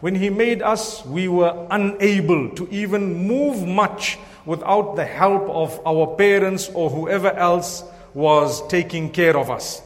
When 0.00 0.14
He 0.14 0.30
made 0.30 0.62
us, 0.62 1.04
we 1.04 1.28
were 1.28 1.66
unable 1.70 2.50
to 2.50 2.68
even 2.70 3.26
move 3.26 3.66
much 3.66 4.18
without 4.44 4.94
the 4.94 5.04
help 5.04 5.42
of 5.50 5.80
our 5.84 6.14
parents 6.16 6.68
or 6.72 6.88
whoever 6.88 7.30
else 7.30 7.82
was 8.14 8.66
taking 8.68 9.10
care 9.10 9.36
of 9.36 9.50
us. 9.50 9.82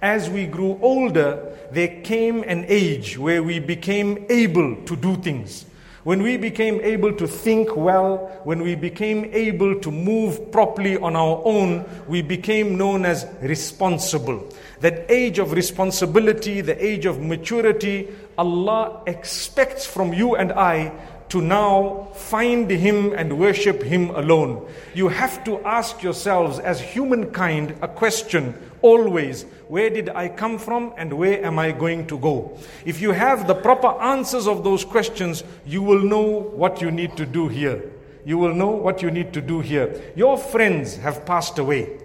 As 0.00 0.30
we 0.30 0.46
grew 0.46 0.78
older, 0.80 1.56
there 1.70 2.00
came 2.02 2.42
an 2.44 2.64
age 2.68 3.18
where 3.18 3.42
we 3.42 3.58
became 3.58 4.24
able 4.30 4.76
to 4.86 4.96
do 4.96 5.16
things. 5.16 5.66
When 6.02 6.22
we 6.22 6.38
became 6.38 6.80
able 6.80 7.12
to 7.12 7.26
think 7.26 7.76
well, 7.76 8.40
when 8.44 8.62
we 8.62 8.74
became 8.74 9.26
able 9.34 9.78
to 9.80 9.90
move 9.90 10.50
properly 10.50 10.96
on 10.96 11.14
our 11.14 11.42
own, 11.44 11.84
we 12.08 12.22
became 12.22 12.78
known 12.78 13.04
as 13.04 13.26
responsible. 13.42 14.48
That 14.80 15.10
age 15.10 15.38
of 15.38 15.52
responsibility, 15.52 16.60
the 16.62 16.82
age 16.84 17.06
of 17.06 17.20
maturity, 17.20 18.08
Allah 18.38 19.02
expects 19.06 19.84
from 19.86 20.14
you 20.14 20.36
and 20.36 20.52
I 20.52 20.92
to 21.30 21.40
now 21.40 22.08
find 22.14 22.68
Him 22.70 23.12
and 23.12 23.38
worship 23.38 23.82
Him 23.82 24.10
alone. 24.10 24.66
You 24.94 25.08
have 25.08 25.44
to 25.44 25.60
ask 25.60 26.02
yourselves, 26.02 26.58
as 26.58 26.80
humankind, 26.80 27.76
a 27.82 27.88
question 27.88 28.54
always 28.82 29.44
where 29.68 29.90
did 29.90 30.08
I 30.08 30.28
come 30.28 30.58
from 30.58 30.92
and 30.96 31.12
where 31.12 31.44
am 31.44 31.58
I 31.58 31.72
going 31.72 32.06
to 32.08 32.18
go? 32.18 32.58
If 32.84 33.00
you 33.00 33.12
have 33.12 33.46
the 33.46 33.54
proper 33.54 33.88
answers 34.00 34.48
of 34.48 34.64
those 34.64 34.84
questions, 34.84 35.44
you 35.64 35.82
will 35.82 36.02
know 36.02 36.40
what 36.56 36.80
you 36.80 36.90
need 36.90 37.16
to 37.16 37.26
do 37.26 37.48
here. 37.48 37.82
You 38.24 38.38
will 38.38 38.54
know 38.54 38.70
what 38.70 39.02
you 39.02 39.10
need 39.10 39.32
to 39.34 39.40
do 39.40 39.60
here. 39.60 40.12
Your 40.16 40.36
friends 40.36 40.96
have 40.96 41.24
passed 41.24 41.58
away. 41.58 41.98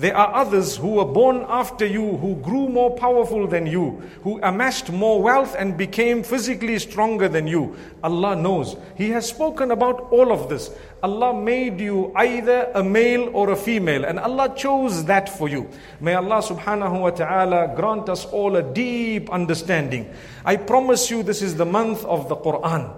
There 0.00 0.16
are 0.16 0.34
others 0.34 0.78
who 0.78 0.92
were 0.92 1.04
born 1.04 1.44
after 1.46 1.84
you, 1.84 2.16
who 2.16 2.36
grew 2.36 2.70
more 2.70 2.96
powerful 2.96 3.46
than 3.46 3.66
you, 3.66 4.00
who 4.22 4.40
amassed 4.42 4.90
more 4.90 5.20
wealth 5.20 5.54
and 5.58 5.76
became 5.76 6.22
physically 6.22 6.78
stronger 6.78 7.28
than 7.28 7.46
you. 7.46 7.76
Allah 8.02 8.34
knows. 8.34 8.78
He 8.96 9.10
has 9.10 9.28
spoken 9.28 9.72
about 9.72 10.08
all 10.10 10.32
of 10.32 10.48
this. 10.48 10.70
Allah 11.02 11.38
made 11.38 11.80
you 11.80 12.12
either 12.16 12.70
a 12.74 12.82
male 12.82 13.28
or 13.34 13.50
a 13.50 13.56
female, 13.56 14.06
and 14.06 14.18
Allah 14.18 14.54
chose 14.56 15.04
that 15.04 15.28
for 15.28 15.50
you. 15.50 15.68
May 16.00 16.14
Allah 16.14 16.40
subhanahu 16.40 16.98
wa 16.98 17.10
ta'ala 17.10 17.74
grant 17.76 18.08
us 18.08 18.24
all 18.24 18.56
a 18.56 18.62
deep 18.62 19.28
understanding. 19.28 20.10
I 20.46 20.56
promise 20.56 21.10
you, 21.10 21.22
this 21.22 21.42
is 21.42 21.56
the 21.56 21.66
month 21.66 22.06
of 22.06 22.30
the 22.30 22.36
Quran. 22.36 22.88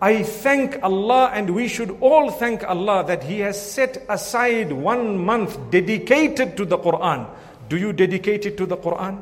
I 0.00 0.22
thank 0.22 0.80
Allah 0.82 1.30
and 1.34 1.50
we 1.50 1.66
should 1.66 1.98
all 2.00 2.30
thank 2.30 2.62
Allah 2.62 3.04
that 3.06 3.24
He 3.24 3.40
has 3.40 3.60
set 3.60 4.04
aside 4.08 4.72
one 4.72 5.18
month 5.18 5.58
dedicated 5.70 6.56
to 6.56 6.64
the 6.64 6.78
Quran. 6.78 7.28
Do 7.68 7.76
you 7.76 7.92
dedicate 7.92 8.46
it 8.46 8.56
to 8.58 8.66
the 8.66 8.76
Quran? 8.76 9.20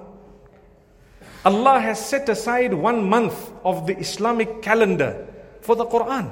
Allah 1.47 1.81
has 1.81 2.05
set 2.05 2.29
aside 2.29 2.75
one 2.75 3.09
month 3.09 3.53
of 3.65 3.87
the 3.87 3.97
Islamic 3.99 4.61
calendar 4.63 5.27
for 5.63 5.77
the 5.77 5.87
Quran. 5.87 6.31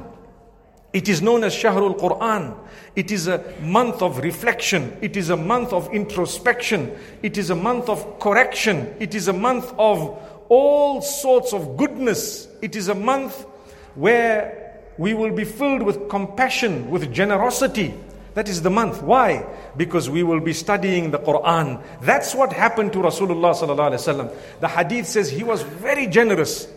It 0.93 1.09
is 1.09 1.23
known 1.23 1.43
as 1.43 1.55
Shahrul 1.55 1.99
Quran. 1.99 2.55
It 2.95 3.11
is 3.11 3.27
a 3.27 3.43
month 3.63 4.03
of 4.03 4.19
reflection. 4.19 4.97
It 5.01 5.17
is 5.17 5.31
a 5.31 5.37
month 5.37 5.73
of 5.73 5.93
introspection. 5.93 6.97
It 7.23 7.39
is 7.39 7.51
a 7.51 7.55
month 7.57 7.89
of 7.89 8.21
correction. 8.21 8.95
It 9.01 9.15
is 9.15 9.27
a 9.27 9.33
month 9.33 9.73
of 9.79 10.21
all 10.49 11.01
sorts 11.01 11.53
of 11.53 11.77
goodness. 11.77 12.47
It 12.61 12.77
is 12.77 12.89
a 12.89 12.95
month 12.95 13.47
where 13.95 14.65
we 14.99 15.15
will 15.15 15.33
be 15.33 15.45
filled 15.45 15.83
with 15.83 16.09
compassion, 16.09 16.91
with 16.91 17.13
generosity. 17.13 17.95
That 18.35 18.49
is 18.49 18.63
the 18.63 18.71
month. 18.71 19.03
Why? 19.03 19.47
Because 19.77 20.11
we 20.11 20.23
will 20.23 20.41
be 20.41 20.53
studying 20.53 21.11
the 21.11 21.19
Quran. 21.19 21.83
That's 22.03 22.35
what 22.35 22.53
happened 22.53 22.93
to 22.95 22.99
Rasulullah 22.99 23.55
wasallam. 23.55 24.35
The 24.61 24.69
hadith 24.69 25.07
says 25.07 25.31
he 25.31 25.45
was 25.45 25.63
very 25.63 26.07
generous. 26.09 26.69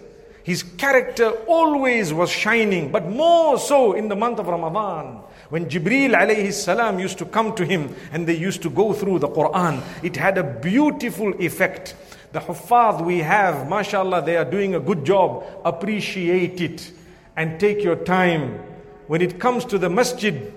His 0.44 0.64
character 0.64 1.30
always 1.48 2.14
was 2.14 2.30
shining, 2.30 2.92
but 2.92 3.08
more 3.10 3.58
so 3.60 3.94
in 3.94 4.08
the 4.08 4.16
month 4.16 4.40
of 4.40 4.48
Ramadan. 4.48 5.22
When 5.50 5.66
Jibreel 5.66 6.16
alayhi 6.16 6.54
salam 6.54 7.00
used 7.00 7.18
to 7.18 7.26
come 7.26 7.56
to 7.56 7.66
him 7.66 7.96
and 8.12 8.28
they 8.28 8.36
used 8.36 8.62
to 8.62 8.70
go 8.70 8.94
through 8.94 9.20
the 9.20 9.28
Quran, 9.28 9.82
it 10.04 10.16
had 10.16 10.38
a 10.38 10.44
beautiful 10.44 11.34
effect. 11.42 11.96
The 12.34 12.40
Huffaz 12.40 13.04
we 13.04 13.20
have, 13.20 13.68
mashallah, 13.68 14.24
they 14.24 14.38
are 14.38 14.46
doing 14.46 14.76
a 14.76 14.80
good 14.80 15.04
job. 15.06 15.44
Appreciate 15.66 16.62
it 16.62 16.92
and 17.38 17.60
take 17.60 17.84
your 17.84 17.96
time. 17.96 18.60
When 19.06 19.22
it 19.22 19.40
comes 19.40 19.64
to 19.66 19.78
the 19.78 19.90
masjid, 19.90 20.52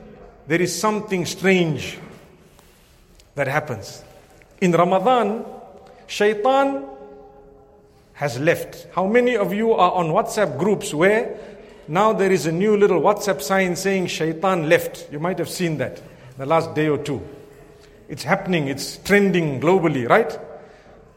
there 0.48 0.60
is 0.60 0.76
something 0.76 1.26
strange 1.26 1.98
that 3.36 3.46
happens. 3.46 4.02
In 4.60 4.72
Ramadan, 4.72 5.44
shaitan 6.08 6.84
has 8.14 8.40
left. 8.40 8.88
How 8.92 9.06
many 9.06 9.36
of 9.36 9.54
you 9.54 9.72
are 9.72 9.92
on 9.92 10.06
WhatsApp 10.06 10.58
groups 10.58 10.92
where 10.92 11.38
now 11.86 12.12
there 12.12 12.32
is 12.32 12.46
a 12.46 12.52
new 12.52 12.76
little 12.76 13.00
WhatsApp 13.00 13.40
sign 13.40 13.76
saying 13.76 14.08
shaitan 14.08 14.68
left? 14.68 15.06
You 15.12 15.20
might 15.20 15.38
have 15.38 15.48
seen 15.48 15.78
that 15.78 16.02
the 16.36 16.46
last 16.46 16.74
day 16.74 16.88
or 16.88 16.98
two. 16.98 17.22
It's 18.08 18.24
happening, 18.24 18.68
it's 18.68 18.96
trending 18.96 19.60
globally, 19.60 20.08
right? 20.08 20.36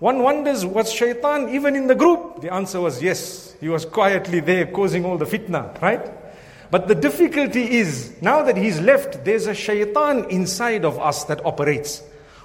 One 0.04 0.22
wonders, 0.22 0.66
was 0.66 0.92
shaitan 0.92 1.56
even 1.56 1.78
in 1.78 1.88
the 1.88 1.96
group? 1.96 2.42
The 2.42 2.54
answer 2.54 2.82
was 2.82 3.02
yes. 3.02 3.56
He 3.62 3.70
was 3.70 3.86
quietly 3.86 4.42
there 4.42 4.66
causing 4.66 5.06
all 5.06 5.18
the 5.18 5.24
fitna, 5.24 5.82
right? 5.82 6.12
But 6.70 6.90
the 6.90 6.96
difficulty 6.96 7.78
is, 7.78 8.22
now 8.22 8.44
that 8.44 8.58
he's 8.58 8.82
left, 8.82 9.24
there's 9.24 9.48
a 9.48 9.54
shaitan 9.54 10.30
inside 10.30 10.84
of 10.84 11.00
us 11.00 11.24
that 11.24 11.46
operates. 11.46 12.04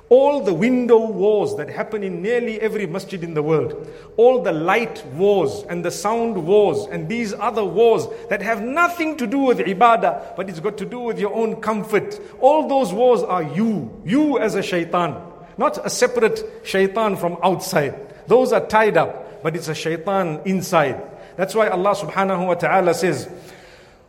All 0.08 0.44
the 0.44 0.55
window 0.55 1.05
wars 1.05 1.56
that 1.56 1.69
happen 1.69 2.05
in 2.05 2.22
nearly 2.22 2.60
every 2.60 2.87
masjid 2.87 3.25
in 3.25 3.34
the 3.34 3.43
world, 3.43 3.90
all 4.16 4.40
the 4.40 4.52
light 4.52 5.04
wars 5.14 5.64
and 5.69 5.84
the 5.84 5.90
sound 5.90 6.46
wars 6.46 6.87
and 6.93 7.08
these 7.08 7.34
other 7.34 7.64
wars 7.64 8.06
that 8.28 8.40
have 8.40 8.62
nothing 8.62 9.16
to 9.16 9.26
do 9.26 9.40
with 9.40 9.58
ibadah, 9.58 10.37
but 10.37 10.49
it's 10.49 10.61
got 10.61 10.78
to 10.78 10.87
do 10.87 11.00
with 11.00 11.19
your 11.19 11.34
own 11.34 11.56
comfort. 11.56 12.20
All 12.38 12.69
those 12.69 12.93
wars 12.93 13.25
are 13.25 13.43
you, 13.43 14.00
you 14.04 14.38
as 14.38 14.54
a 14.54 14.62
shaitan 14.62 15.27
not 15.57 15.85
a 15.85 15.89
separate 15.89 16.44
shaitan 16.63 17.15
from 17.15 17.38
outside. 17.44 17.95
Those 18.27 18.53
are 18.53 18.65
tied 18.65 18.97
up, 18.97 19.44
but 19.44 19.55
it's 19.55 19.67
a 19.67 19.75
shaitan 19.75 20.41
inside. 20.45 21.01
That's 21.35 21.55
why 21.55 21.67
Allah 21.67 21.95
subhanahu 21.95 22.47
wa 22.47 22.53
ta'ala 22.55 22.94
says, 22.94 23.29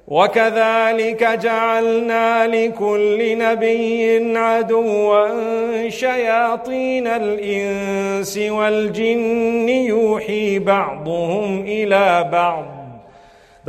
وكذلك 0.09 1.25
جعلنا 1.25 2.47
لكل 2.47 3.39
نبي 3.39 4.39
عدوا 4.39 5.89
شياطين 5.89 7.07
الانس 7.07 8.39
والجن 8.39 9.69
يوحي 9.69 10.59
بعضهم 10.59 11.61
الى 11.61 12.29
بعض 12.33 12.78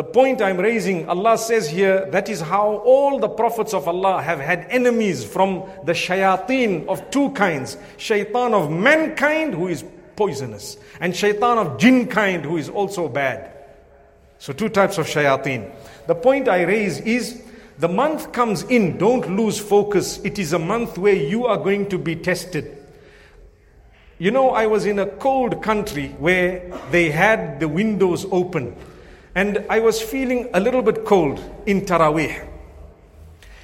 the 0.00 0.05
point 0.05 0.41
I'm 0.41 0.56
raising, 0.56 1.06
Allah 1.11 1.37
says 1.37 1.69
here, 1.69 2.08
that 2.11 2.31
is 2.31 2.41
how 2.41 2.76
all 2.87 3.19
the 3.19 3.29
prophets 3.29 3.75
of 3.75 3.87
Allah 3.87 4.23
have 4.23 4.41
had 4.41 4.67
enemies 4.70 5.26
from 5.26 5.69
the 5.85 5.93
shayateen 5.93 6.88
of 6.88 7.11
two 7.11 7.29
kinds. 7.32 7.76
Shaitan 7.99 8.55
of 8.55 8.70
mankind 8.70 9.52
who 9.52 9.69
is 9.69 9.85
poisonous 10.17 10.79
and 11.00 11.14
shaitan 11.14 11.58
of 11.58 11.76
jinn 11.79 12.06
kind 12.06 12.47
who 12.47 12.56
is 12.56 12.70
also 12.70 13.11
bad. 13.11 13.52
So 14.38 14.55
two 14.55 14.70
types 14.70 14.97
of 14.97 15.06
shayateen. 15.06 15.70
The 16.06 16.14
point 16.14 16.49
I 16.49 16.62
raise 16.62 17.00
is 17.00 17.43
the 17.76 17.88
month 17.88 18.32
comes 18.32 18.62
in, 18.62 18.97
don't 18.97 19.37
lose 19.37 19.58
focus. 19.58 20.19
It 20.25 20.38
is 20.38 20.55
a 20.55 20.58
month 20.58 20.97
where 20.97 21.14
you 21.14 21.44
are 21.44 21.58
going 21.58 21.91
to 21.91 21.99
be 21.99 22.17
tested. 22.17 22.75
You 24.17 24.31
know, 24.31 24.49
I 24.49 24.64
was 24.64 24.87
in 24.87 24.99
a 24.99 25.06
cold 25.06 25.62
country 25.62 26.08
where 26.19 26.73
they 26.91 27.11
had 27.11 27.61
the 27.61 27.69
windows 27.69 28.25
open, 28.31 28.75
and 29.35 29.65
I 29.71 29.81
was 29.81 30.00
feeling 30.00 30.49
a 30.55 30.61
little 30.61 30.82
bit 30.82 31.05
cold 31.05 31.43
in 31.67 31.82
Taraweeh. 31.82 32.49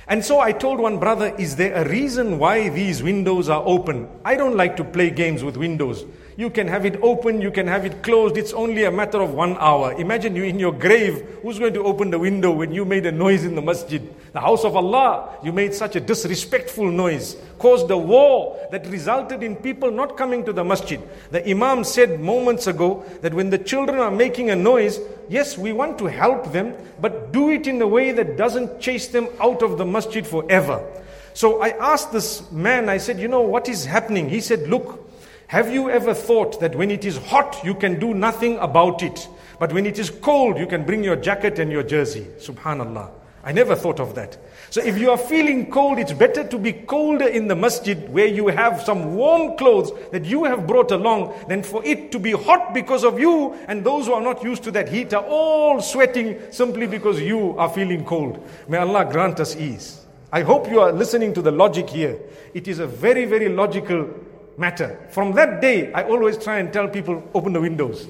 And 0.08 0.24
so 0.24 0.38
I 0.38 0.52
told 0.52 0.78
one 0.78 0.98
brother, 0.98 1.34
Is 1.36 1.56
there 1.56 1.74
a 1.74 1.88
reason 1.88 2.38
why 2.38 2.68
these 2.68 3.02
windows 3.02 3.48
are 3.48 3.62
open? 3.66 4.08
I 4.24 4.36
don't 4.36 4.56
like 4.56 4.76
to 4.76 4.84
play 4.84 5.10
games 5.10 5.42
with 5.42 5.56
windows. 5.56 6.04
You 6.38 6.50
can 6.50 6.68
have 6.68 6.84
it 6.84 7.00
open, 7.02 7.40
you 7.40 7.50
can 7.50 7.66
have 7.66 7.86
it 7.86 8.02
closed. 8.02 8.36
It's 8.36 8.52
only 8.52 8.84
a 8.84 8.90
matter 8.90 9.22
of 9.22 9.32
one 9.32 9.56
hour. 9.56 9.94
Imagine 9.94 10.36
you 10.36 10.44
in 10.44 10.58
your 10.58 10.72
grave. 10.72 11.38
Who's 11.40 11.58
going 11.58 11.72
to 11.72 11.82
open 11.82 12.10
the 12.10 12.18
window 12.18 12.52
when 12.52 12.72
you 12.72 12.84
made 12.84 13.06
a 13.06 13.12
noise 13.12 13.44
in 13.44 13.54
the 13.54 13.62
masjid? 13.62 14.02
The 14.34 14.40
house 14.40 14.62
of 14.62 14.76
Allah. 14.76 15.34
You 15.42 15.52
made 15.52 15.72
such 15.72 15.96
a 15.96 16.00
disrespectful 16.00 16.90
noise. 16.90 17.36
Caused 17.58 17.90
a 17.90 17.96
war 17.96 18.58
that 18.70 18.86
resulted 18.88 19.42
in 19.42 19.56
people 19.56 19.90
not 19.90 20.18
coming 20.18 20.44
to 20.44 20.52
the 20.52 20.62
masjid. 20.62 21.00
The 21.30 21.48
Imam 21.48 21.84
said 21.84 22.20
moments 22.20 22.66
ago 22.66 23.02
that 23.22 23.32
when 23.32 23.48
the 23.48 23.58
children 23.58 23.98
are 23.98 24.10
making 24.10 24.50
a 24.50 24.56
noise, 24.56 25.00
yes, 25.30 25.56
we 25.56 25.72
want 25.72 25.98
to 26.00 26.04
help 26.04 26.52
them, 26.52 26.74
but 27.00 27.32
do 27.32 27.48
it 27.48 27.66
in 27.66 27.80
a 27.80 27.86
way 27.86 28.12
that 28.12 28.36
doesn't 28.36 28.78
chase 28.78 29.08
them 29.08 29.28
out 29.40 29.62
of 29.62 29.78
the 29.78 29.86
masjid 29.86 30.26
forever. 30.26 30.84
So 31.32 31.62
I 31.62 31.68
asked 31.68 32.12
this 32.12 32.50
man, 32.52 32.90
I 32.90 32.98
said, 32.98 33.18
you 33.18 33.28
know, 33.28 33.40
what 33.40 33.70
is 33.70 33.86
happening? 33.86 34.28
He 34.28 34.40
said, 34.40 34.68
look, 34.68 35.05
have 35.48 35.72
you 35.72 35.90
ever 35.90 36.12
thought 36.12 36.60
that 36.60 36.74
when 36.74 36.90
it 36.90 37.04
is 37.04 37.16
hot, 37.18 37.60
you 37.64 37.74
can 37.74 38.00
do 38.00 38.14
nothing 38.14 38.58
about 38.58 39.02
it? 39.02 39.28
But 39.58 39.72
when 39.72 39.86
it 39.86 39.98
is 39.98 40.10
cold, 40.10 40.58
you 40.58 40.66
can 40.66 40.84
bring 40.84 41.04
your 41.04 41.16
jacket 41.16 41.58
and 41.58 41.70
your 41.70 41.82
jersey. 41.82 42.26
Subhanallah. 42.38 43.10
I 43.44 43.52
never 43.52 43.76
thought 43.76 44.00
of 44.00 44.16
that. 44.16 44.36
So 44.70 44.82
if 44.82 44.98
you 44.98 45.12
are 45.12 45.16
feeling 45.16 45.70
cold, 45.70 46.00
it's 46.00 46.12
better 46.12 46.42
to 46.42 46.58
be 46.58 46.72
colder 46.72 47.28
in 47.28 47.46
the 47.46 47.54
masjid 47.54 48.08
where 48.08 48.26
you 48.26 48.48
have 48.48 48.82
some 48.82 49.14
warm 49.14 49.56
clothes 49.56 49.92
that 50.10 50.24
you 50.24 50.42
have 50.42 50.66
brought 50.66 50.90
along 50.90 51.32
than 51.48 51.62
for 51.62 51.84
it 51.84 52.10
to 52.10 52.18
be 52.18 52.32
hot 52.32 52.74
because 52.74 53.04
of 53.04 53.20
you 53.20 53.54
and 53.68 53.84
those 53.84 54.06
who 54.06 54.14
are 54.14 54.20
not 54.20 54.42
used 54.42 54.64
to 54.64 54.72
that 54.72 54.88
heat 54.88 55.14
are 55.14 55.24
all 55.24 55.80
sweating 55.80 56.40
simply 56.50 56.88
because 56.88 57.20
you 57.20 57.56
are 57.56 57.70
feeling 57.70 58.04
cold. 58.04 58.44
May 58.66 58.78
Allah 58.78 59.08
grant 59.08 59.38
us 59.38 59.54
ease. 59.54 60.04
I 60.32 60.42
hope 60.42 60.68
you 60.68 60.80
are 60.80 60.90
listening 60.90 61.32
to 61.34 61.40
the 61.40 61.52
logic 61.52 61.88
here. 61.88 62.18
It 62.52 62.66
is 62.66 62.80
a 62.80 62.86
very, 62.86 63.26
very 63.26 63.48
logical 63.48 64.10
matter. 64.58 64.98
From 65.10 65.32
that 65.32 65.60
day, 65.60 65.92
I 65.92 66.04
always 66.04 66.38
try 66.38 66.58
and 66.58 66.72
tell 66.72 66.88
people 66.88 67.22
open 67.34 67.52
the 67.52 67.60
windows. 67.60 68.08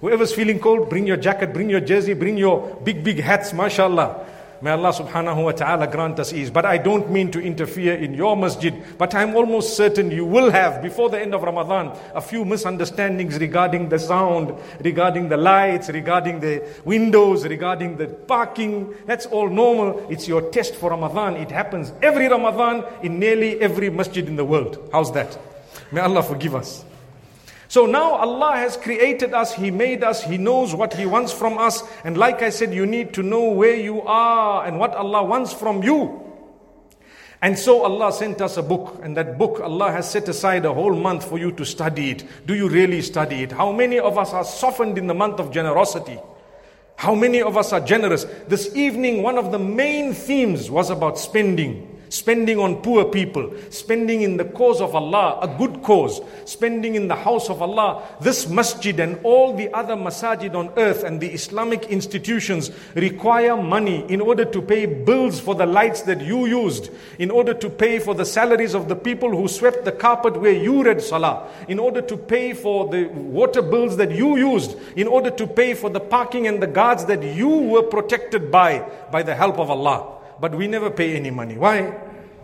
Whoever's 0.00 0.32
feeling 0.32 0.60
cold, 0.60 0.88
bring 0.88 1.06
your 1.06 1.16
jacket, 1.16 1.52
bring 1.52 1.68
your 1.68 1.80
jersey, 1.80 2.14
bring 2.14 2.36
your 2.36 2.80
big, 2.84 3.02
big 3.02 3.20
hats, 3.20 3.52
mashallah. 3.52 4.26
May 4.60 4.72
Allah 4.72 4.92
subhanahu 4.92 5.44
wa 5.44 5.52
ta'ala 5.52 5.86
grant 5.86 6.18
us 6.18 6.32
ease. 6.32 6.50
But 6.50 6.66
I 6.66 6.78
don't 6.78 7.10
mean 7.10 7.30
to 7.30 7.40
interfere 7.40 7.94
in 7.94 8.14
your 8.14 8.36
masjid. 8.36 8.74
But 8.98 9.14
I'm 9.14 9.36
almost 9.36 9.76
certain 9.76 10.10
you 10.10 10.24
will 10.24 10.50
have, 10.50 10.82
before 10.82 11.10
the 11.10 11.20
end 11.20 11.32
of 11.32 11.42
Ramadan, 11.42 11.96
a 12.12 12.20
few 12.20 12.44
misunderstandings 12.44 13.38
regarding 13.38 13.88
the 13.88 14.00
sound, 14.00 14.52
regarding 14.80 15.28
the 15.28 15.36
lights, 15.36 15.90
regarding 15.90 16.40
the 16.40 16.64
windows, 16.84 17.46
regarding 17.46 17.98
the 17.98 18.08
parking. 18.08 18.94
That's 19.06 19.26
all 19.26 19.48
normal. 19.48 20.04
It's 20.10 20.26
your 20.26 20.50
test 20.50 20.74
for 20.74 20.90
Ramadan. 20.90 21.36
It 21.36 21.52
happens 21.52 21.92
every 22.02 22.28
Ramadan 22.28 22.84
in 23.04 23.20
nearly 23.20 23.60
every 23.60 23.90
masjid 23.90 24.26
in 24.26 24.34
the 24.34 24.44
world. 24.44 24.88
How's 24.92 25.12
that? 25.12 25.38
May 25.90 26.00
Allah 26.00 26.22
forgive 26.22 26.54
us. 26.54 26.84
So 27.68 27.84
now 27.84 28.12
Allah 28.12 28.56
has 28.56 28.78
created 28.78 29.34
us, 29.34 29.54
He 29.54 29.70
made 29.70 30.02
us, 30.02 30.24
He 30.24 30.38
knows 30.38 30.74
what 30.74 30.94
He 30.94 31.04
wants 31.04 31.32
from 31.32 31.58
us. 31.58 31.82
And 32.02 32.16
like 32.16 32.40
I 32.40 32.48
said, 32.48 32.72
you 32.72 32.86
need 32.86 33.12
to 33.14 33.22
know 33.22 33.50
where 33.50 33.76
you 33.76 34.00
are 34.02 34.64
and 34.66 34.78
what 34.78 34.94
Allah 34.94 35.22
wants 35.22 35.52
from 35.52 35.82
you. 35.82 36.24
And 37.40 37.56
so 37.58 37.82
Allah 37.84 38.12
sent 38.12 38.40
us 38.40 38.56
a 38.56 38.62
book, 38.62 38.98
and 39.02 39.16
that 39.16 39.38
book 39.38 39.60
Allah 39.60 39.92
has 39.92 40.10
set 40.10 40.28
aside 40.28 40.64
a 40.64 40.72
whole 40.72 40.96
month 40.96 41.28
for 41.28 41.38
you 41.38 41.52
to 41.52 41.64
study 41.64 42.10
it. 42.10 42.24
Do 42.46 42.54
you 42.54 42.68
really 42.68 43.00
study 43.00 43.42
it? 43.42 43.52
How 43.52 43.70
many 43.70 44.00
of 44.00 44.18
us 44.18 44.32
are 44.32 44.44
softened 44.44 44.98
in 44.98 45.06
the 45.06 45.14
month 45.14 45.38
of 45.38 45.52
generosity? 45.52 46.18
How 46.96 47.14
many 47.14 47.40
of 47.40 47.56
us 47.56 47.72
are 47.72 47.80
generous? 47.80 48.24
This 48.48 48.74
evening, 48.74 49.22
one 49.22 49.38
of 49.38 49.52
the 49.52 49.58
main 49.58 50.14
themes 50.14 50.68
was 50.68 50.90
about 50.90 51.16
spending 51.16 51.97
spending 52.08 52.58
on 52.58 52.76
poor 52.82 53.04
people, 53.04 53.52
spending 53.70 54.22
in 54.22 54.36
the 54.36 54.44
cause 54.44 54.80
of 54.80 54.94
Allah, 54.94 55.38
a 55.42 55.48
good 55.48 55.82
cause, 55.82 56.20
spending 56.44 56.94
in 56.94 57.08
the 57.08 57.14
house 57.14 57.50
of 57.50 57.62
Allah. 57.62 58.02
This 58.20 58.48
masjid 58.48 58.98
and 59.00 59.18
all 59.22 59.56
the 59.56 59.72
other 59.74 59.94
masajid 59.94 60.54
on 60.54 60.70
earth 60.76 61.04
and 61.04 61.20
the 61.20 61.28
Islamic 61.28 61.86
institutions 61.86 62.70
require 62.94 63.56
money 63.56 64.04
in 64.08 64.20
order 64.20 64.44
to 64.44 64.62
pay 64.62 64.86
bills 64.86 65.40
for 65.40 65.54
the 65.54 65.66
lights 65.66 66.02
that 66.02 66.20
you 66.20 66.46
used, 66.46 66.90
in 67.18 67.30
order 67.30 67.54
to 67.54 67.70
pay 67.70 67.98
for 67.98 68.14
the 68.14 68.24
salaries 68.24 68.74
of 68.74 68.88
the 68.88 68.96
people 68.96 69.30
who 69.30 69.48
swept 69.48 69.84
the 69.84 69.92
carpet 69.92 70.40
where 70.40 70.52
you 70.52 70.82
read 70.82 71.02
salah, 71.02 71.48
in 71.68 71.78
order 71.78 72.00
to 72.02 72.16
pay 72.16 72.52
for 72.52 72.88
the 72.88 73.04
water 73.06 73.62
bills 73.62 73.96
that 73.96 74.10
you 74.10 74.36
used, 74.36 74.76
in 74.96 75.06
order 75.06 75.30
to 75.30 75.46
pay 75.46 75.74
for 75.74 75.90
the 75.90 76.00
parking 76.00 76.46
and 76.46 76.62
the 76.62 76.66
guards 76.66 77.04
that 77.06 77.22
you 77.22 77.48
were 77.48 77.82
protected 77.82 78.50
by, 78.50 78.80
by 79.10 79.22
the 79.22 79.34
help 79.34 79.58
of 79.58 79.70
Allah 79.70 80.17
but 80.40 80.54
we 80.54 80.66
never 80.66 80.90
pay 80.90 81.16
any 81.16 81.30
money. 81.30 81.56
Why? 81.56 81.94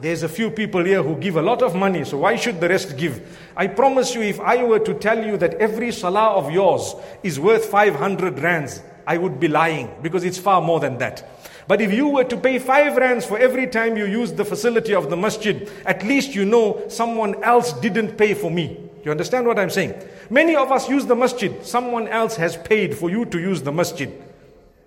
There's 0.00 0.23
a 0.23 0.29
few 0.29 0.50
people 0.50 0.85
here 0.85 1.02
who 1.02 1.17
give 1.17 1.37
a 1.37 1.43
lot 1.43 1.62
of 1.62 1.75
money, 1.75 2.05
so 2.05 2.19
why 2.19 2.37
should 2.37 2.61
the 2.61 2.69
rest 2.69 2.96
give? 2.96 3.38
I 3.56 3.69
promise 3.69 4.14
you, 4.14 4.23
if 4.23 4.41
I 4.41 4.62
were 4.64 4.81
to 4.81 4.94
tell 4.94 5.25
you 5.25 5.37
that 5.38 5.55
every 5.55 5.93
salah 5.93 6.35
of 6.35 6.50
yours 6.50 6.94
is 7.23 7.41
worth 7.41 7.64
500 7.67 8.38
rands, 8.41 8.82
I 9.06 9.19
would 9.19 9.38
be 9.38 9.49
lying 9.49 9.91
because 10.02 10.25
it's 10.25 10.38
far 10.38 10.61
more 10.61 10.81
than 10.81 10.99
that. 10.99 11.29
But 11.67 11.81
if 11.81 11.93
you 11.93 12.08
were 12.08 12.25
to 12.25 12.37
pay 12.37 12.58
5 12.58 12.96
rands 12.96 13.25
for 13.25 13.38
every 13.38 13.67
time 13.67 13.96
you 13.96 14.05
use 14.05 14.32
the 14.32 14.44
facility 14.44 14.94
of 14.94 15.08
the 15.08 15.17
masjid, 15.17 15.70
at 15.87 16.02
least 16.02 16.35
you 16.35 16.44
know 16.44 16.85
someone 16.88 17.43
else 17.43 17.73
didn't 17.73 18.19
pay 18.19 18.35
for 18.35 18.50
me. 18.50 18.91
You 19.05 19.11
understand 19.11 19.46
what 19.46 19.58
I'm 19.58 19.70
saying? 19.70 19.94
Many 20.29 20.56
of 20.56 20.73
us 20.73 20.88
use 20.88 21.06
the 21.06 21.14
masjid, 21.14 21.64
someone 21.64 22.08
else 22.08 22.37
has 22.37 22.56
paid 22.56 22.96
for 22.96 23.11
you 23.11 23.25
to 23.26 23.38
use 23.38 23.62
the 23.62 23.73
masjid. 23.73 24.11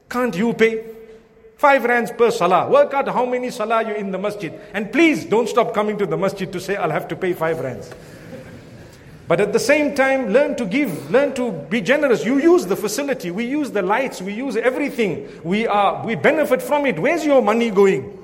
Can't 0.10 0.36
you 0.36 0.54
pay? 0.54 0.97
Five 1.58 1.86
rands 1.86 2.12
per 2.12 2.30
salah. 2.30 2.70
Work 2.70 2.94
out 2.94 3.08
how 3.08 3.26
many 3.26 3.50
salah 3.50 3.84
you 3.88 3.96
in 3.96 4.12
the 4.12 4.18
masjid. 4.18 4.54
And 4.74 4.92
please 4.92 5.26
don't 5.26 5.50
stop 5.50 5.74
coming 5.74 5.98
to 5.98 6.06
the 6.06 6.16
masjid 6.16 6.52
to 6.52 6.60
say, 6.60 6.76
I'll 6.76 6.92
have 6.92 7.08
to 7.08 7.16
pay 7.16 7.34
five 7.34 7.60
rands. 7.60 7.92
But 9.28 9.42
at 9.42 9.52
the 9.52 9.60
same 9.60 9.94
time, 9.96 10.30
learn 10.30 10.56
to 10.56 10.66
give, 10.66 11.12
learn 11.12 11.34
to 11.36 11.52
be 11.52 11.82
generous. 11.82 12.24
You 12.24 12.38
use 12.38 12.66
the 12.66 12.76
facility, 12.76 13.32
we 13.32 13.46
use 13.46 13.72
the 13.72 13.82
lights, 13.82 14.22
we 14.22 14.34
use 14.34 14.56
everything. 14.56 15.28
We 15.44 15.68
are 15.68 16.06
we 16.06 16.16
benefit 16.16 16.62
from 16.62 16.86
it. 16.86 16.98
Where's 16.98 17.26
your 17.26 17.42
money 17.42 17.72
going? 17.72 18.18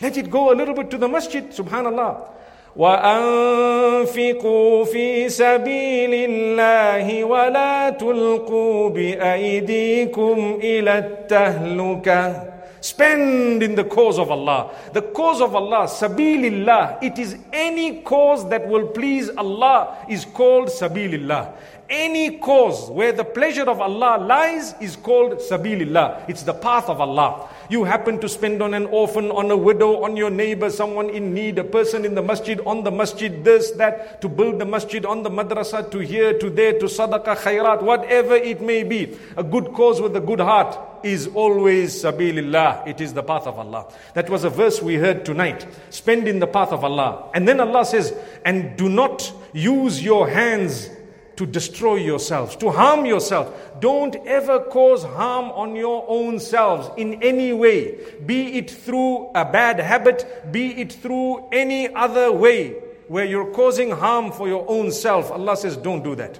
Let 0.00 0.16
it 0.16 0.30
go 0.30 0.52
a 0.52 0.54
little 0.54 0.74
bit 0.74 0.90
to 0.90 0.98
the 0.98 1.08
masjid, 1.08 1.48
subhanallah. 1.50 2.28
وانفقوا 2.75 4.85
في 4.85 5.29
سبيل 5.29 6.13
الله 6.29 7.23
ولا 7.23 7.89
تلقوا 7.89 8.89
بايديكم 8.89 10.59
الى 10.63 10.97
التهلكه 10.97 12.57
Spend 12.79 13.63
in 13.63 13.75
the 13.75 13.83
cause 13.83 14.19
of 14.19 14.29
Allah. 14.31 14.69
The 14.93 15.01
cause 15.01 15.41
of 15.41 15.55
Allah, 15.55 15.87
sabilillah. 15.87 17.01
It 17.03 17.17
is 17.19 17.35
any 17.51 18.01
cause 18.01 18.47
that 18.49 18.67
will 18.67 18.87
please 18.87 19.29
Allah 19.35 19.97
is 20.07 20.25
called 20.25 20.67
sabilillah. 20.67 21.53
Any 21.92 22.38
cause 22.38 22.88
where 22.88 23.12
the 23.12 23.22
pleasure 23.22 23.68
of 23.68 23.78
Allah 23.78 24.16
lies 24.18 24.74
is 24.80 24.96
called 24.96 25.32
sabilillah. 25.32 26.24
It's 26.26 26.42
the 26.42 26.54
path 26.54 26.88
of 26.88 27.02
Allah. 27.02 27.50
You 27.68 27.84
happen 27.84 28.18
to 28.20 28.30
spend 28.30 28.62
on 28.62 28.72
an 28.72 28.86
orphan, 28.86 29.30
on 29.30 29.50
a 29.50 29.56
widow, 29.58 30.02
on 30.02 30.16
your 30.16 30.30
neighbor, 30.30 30.70
someone 30.70 31.10
in 31.10 31.34
need, 31.34 31.58
a 31.58 31.64
person 31.64 32.06
in 32.06 32.14
the 32.14 32.22
masjid, 32.22 32.58
on 32.64 32.82
the 32.82 32.90
masjid, 32.90 33.44
this, 33.44 33.72
that, 33.72 34.22
to 34.22 34.30
build 34.30 34.58
the 34.58 34.64
masjid, 34.64 35.04
on 35.04 35.22
the 35.22 35.28
madrasa, 35.28 35.90
to 35.90 35.98
here, 35.98 36.38
to 36.38 36.48
there, 36.48 36.78
to 36.78 36.86
sadaqah, 36.86 37.36
khairat, 37.36 37.82
whatever 37.82 38.36
it 38.36 38.62
may 38.62 38.84
be. 38.84 39.14
A 39.36 39.44
good 39.44 39.74
cause 39.74 40.00
with 40.00 40.16
a 40.16 40.20
good 40.20 40.40
heart 40.40 41.04
is 41.04 41.26
always 41.34 42.02
sabilillah. 42.02 42.88
It 42.88 43.02
is 43.02 43.12
the 43.12 43.22
path 43.22 43.46
of 43.46 43.58
Allah. 43.58 43.92
That 44.14 44.30
was 44.30 44.44
a 44.44 44.50
verse 44.50 44.80
we 44.80 44.94
heard 44.94 45.26
tonight. 45.26 45.66
Spend 45.90 46.26
in 46.26 46.38
the 46.38 46.46
path 46.46 46.72
of 46.72 46.84
Allah. 46.84 47.30
And 47.34 47.46
then 47.46 47.60
Allah 47.60 47.84
says, 47.84 48.16
and 48.46 48.78
do 48.78 48.88
not 48.88 49.30
use 49.52 50.02
your 50.02 50.26
hands 50.26 50.88
to 51.36 51.46
destroy 51.46 51.96
yourselves, 51.96 52.56
to 52.56 52.70
harm 52.70 53.06
yourself. 53.06 53.52
Don't 53.80 54.14
ever 54.26 54.60
cause 54.60 55.02
harm 55.02 55.50
on 55.52 55.76
your 55.76 56.04
own 56.08 56.38
selves 56.38 56.90
in 56.96 57.22
any 57.22 57.52
way, 57.52 57.98
be 58.24 58.58
it 58.58 58.70
through 58.70 59.30
a 59.34 59.44
bad 59.44 59.80
habit, 59.80 60.52
be 60.52 60.80
it 60.80 60.92
through 60.92 61.48
any 61.52 61.92
other 61.94 62.30
way 62.32 62.72
where 63.08 63.24
you're 63.24 63.52
causing 63.52 63.90
harm 63.90 64.32
for 64.32 64.48
your 64.48 64.64
own 64.68 64.90
self. 64.90 65.30
Allah 65.30 65.56
says, 65.56 65.76
don't 65.76 66.02
do 66.02 66.14
that. 66.16 66.38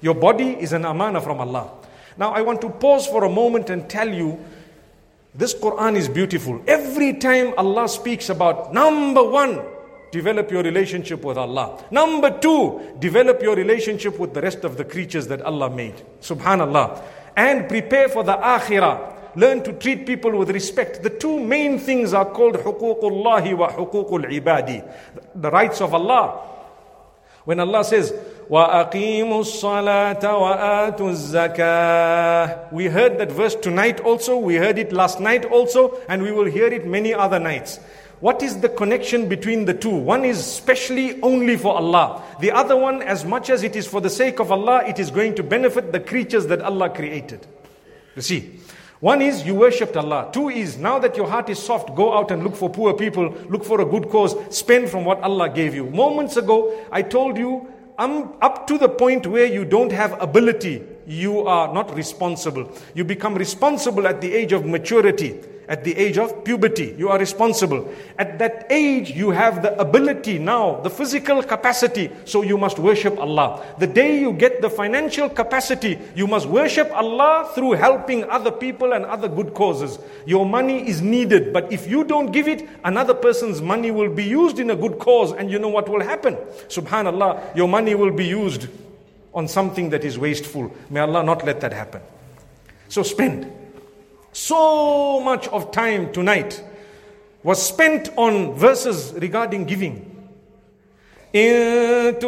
Your 0.00 0.14
body 0.14 0.50
is 0.50 0.72
an 0.72 0.84
amana 0.84 1.20
from 1.20 1.40
Allah. 1.40 1.70
Now, 2.16 2.32
I 2.32 2.42
want 2.42 2.60
to 2.60 2.70
pause 2.70 3.06
for 3.06 3.24
a 3.24 3.30
moment 3.30 3.70
and 3.70 3.88
tell 3.88 4.08
you 4.08 4.38
this 5.34 5.52
Quran 5.54 5.96
is 5.96 6.08
beautiful. 6.08 6.62
Every 6.66 7.14
time 7.14 7.54
Allah 7.56 7.88
speaks 7.88 8.28
about 8.28 8.72
number 8.72 9.22
one, 9.22 9.60
develop 10.13 10.51
your 10.51 10.63
relationship 10.63 11.23
with 11.23 11.37
Allah. 11.37 11.83
Number 11.91 12.39
two, 12.39 12.95
develop 12.99 13.41
your 13.41 13.55
relationship 13.55 14.17
with 14.19 14.33
the 14.33 14.41
rest 14.41 14.63
of 14.63 14.77
the 14.77 14.85
creatures 14.85 15.27
that 15.27 15.41
Allah 15.41 15.69
made. 15.69 15.95
Subhanallah. 16.21 17.01
And 17.35 17.67
prepare 17.69 18.09
for 18.09 18.23
the 18.23 18.33
akhirah. 18.33 19.15
Learn 19.35 19.63
to 19.63 19.73
treat 19.73 20.05
people 20.07 20.35
with 20.37 20.49
respect. 20.49 21.03
The 21.03 21.11
two 21.11 21.39
main 21.39 21.79
things 21.79 22.13
are 22.13 22.25
called 22.25 22.55
huququllahi 22.55 23.55
wa 23.55 23.71
huququl 23.71 24.25
ibadi. 24.25 24.83
The 25.35 25.51
rights 25.51 25.81
of 25.81 25.93
Allah. 25.93 26.41
When 27.45 27.59
Allah 27.59 27.83
says, 27.83 28.11
وَأَقِيمُوا 28.49 29.41
الصَّلَاةَ 29.41 30.21
وَآتُوا 30.21 30.97
الزَّكَاةَ 30.97 32.71
We 32.73 32.85
heard 32.87 33.19
that 33.19 33.31
verse 33.31 33.55
tonight 33.55 33.99
also, 33.99 34.37
we 34.37 34.55
heard 34.55 34.79
it 34.79 34.91
last 34.91 35.19
night 35.19 35.45
also, 35.45 35.99
and 36.09 36.23
we 36.23 36.31
will 36.31 36.45
hear 36.45 36.67
it 36.67 36.85
many 36.87 37.13
other 37.13 37.39
nights. 37.39 37.79
What 38.20 38.42
is 38.42 38.60
the 38.60 38.68
connection 38.68 39.28
between 39.28 39.64
the 39.64 39.74
two? 39.74 39.90
One 39.90 40.24
is 40.24 40.44
specially 40.44 41.20
only 41.22 41.56
for 41.56 41.74
Allah. 41.74 42.22
The 42.40 42.52
other 42.52 42.76
one, 42.76 43.02
as 43.02 43.24
much 43.24 43.50
as 43.50 43.62
it 43.62 43.76
is 43.76 43.86
for 43.86 44.00
the 44.00 44.10
sake 44.10 44.38
of 44.38 44.52
Allah, 44.52 44.84
it 44.86 44.98
is 44.98 45.10
going 45.10 45.34
to 45.34 45.42
benefit 45.42 45.92
the 45.92 46.00
creatures 46.00 46.46
that 46.46 46.62
Allah 46.62 46.90
created. 46.90 47.46
You 48.16 48.22
see, 48.22 48.60
one 49.00 49.20
is 49.20 49.44
you 49.44 49.54
worshipped 49.54 49.96
Allah. 49.96 50.30
Two 50.32 50.48
is 50.48 50.78
now 50.78 50.98
that 51.00 51.16
your 51.16 51.28
heart 51.28 51.50
is 51.50 51.58
soft, 51.58 51.94
go 51.94 52.16
out 52.16 52.30
and 52.30 52.42
look 52.44 52.54
for 52.54 52.70
poor 52.70 52.94
people, 52.94 53.36
look 53.48 53.64
for 53.64 53.80
a 53.80 53.84
good 53.84 54.08
cause, 54.08 54.34
spend 54.56 54.88
from 54.88 55.04
what 55.04 55.20
Allah 55.20 55.50
gave 55.50 55.74
you. 55.74 55.90
Moments 55.90 56.36
ago, 56.36 56.74
I 56.92 57.02
told 57.02 57.36
you 57.36 57.68
um, 57.98 58.32
up 58.40 58.66
to 58.68 58.78
the 58.78 58.88
point 58.88 59.26
where 59.26 59.46
you 59.46 59.64
don't 59.64 59.92
have 59.92 60.20
ability, 60.22 60.82
you 61.06 61.40
are 61.40 61.72
not 61.74 61.94
responsible. 61.94 62.70
You 62.94 63.04
become 63.04 63.34
responsible 63.34 64.06
at 64.06 64.20
the 64.20 64.32
age 64.32 64.52
of 64.52 64.64
maturity 64.64 65.40
at 65.68 65.84
the 65.84 65.96
age 65.96 66.18
of 66.18 66.44
puberty. 66.44 66.94
You 66.98 67.08
are 67.08 67.18
responsible. 67.18 67.92
At 68.18 68.38
that 68.38 68.66
age, 68.70 69.10
you 69.10 69.30
have 69.30 69.62
the 69.62 69.78
ability 69.80 70.38
now, 70.38 70.80
the 70.80 70.90
physical 70.90 71.42
capacity, 71.42 72.10
so 72.24 72.42
you 72.42 72.58
must 72.58 72.78
worship 72.78 73.18
Allah. 73.18 73.64
The 73.78 73.86
day 73.86 74.20
you 74.20 74.32
get 74.32 74.60
the 74.60 74.70
financial 74.70 75.28
capacity, 75.28 75.98
you 76.14 76.26
must 76.26 76.46
worship 76.46 76.90
Allah 76.94 77.50
through 77.54 77.72
helping 77.72 78.24
other 78.30 78.50
people 78.50 78.92
and 78.92 79.04
other 79.04 79.28
good 79.28 79.54
causes. 79.54 79.98
Your 80.26 80.46
money 80.46 80.88
is 80.88 81.00
needed, 81.00 81.52
but 81.52 81.72
if 81.72 81.86
you 81.88 82.04
don't 82.04 82.32
give 82.32 82.48
it, 82.48 82.68
another 82.84 83.14
person's 83.14 83.60
money 83.60 83.90
will 83.90 84.10
be 84.10 84.24
used 84.24 84.58
in 84.58 84.70
a 84.70 84.76
good 84.76 84.98
cause, 84.98 85.32
and 85.32 85.50
you 85.50 85.58
know 85.58 85.68
what 85.68 85.88
will 85.88 86.02
happen? 86.02 86.36
Subhanallah, 86.68 87.56
your 87.56 87.68
money 87.68 87.94
will 87.94 88.12
be 88.12 88.26
used 88.26 88.68
on 89.32 89.48
something 89.48 89.90
that 89.90 90.04
is 90.04 90.18
wasteful. 90.18 90.72
May 90.90 91.00
Allah 91.00 91.22
not 91.24 91.44
let 91.44 91.60
that 91.60 91.72
happen. 91.72 92.00
So 92.88 93.02
spend. 93.02 93.50
So 94.34 95.20
much 95.20 95.46
of 95.48 95.70
time 95.70 96.12
tonight 96.12 96.60
was 97.44 97.64
spent 97.64 98.10
on 98.16 98.54
verses 98.54 99.12
regarding 99.16 99.64
giving. 99.64 100.10
If 101.32 102.20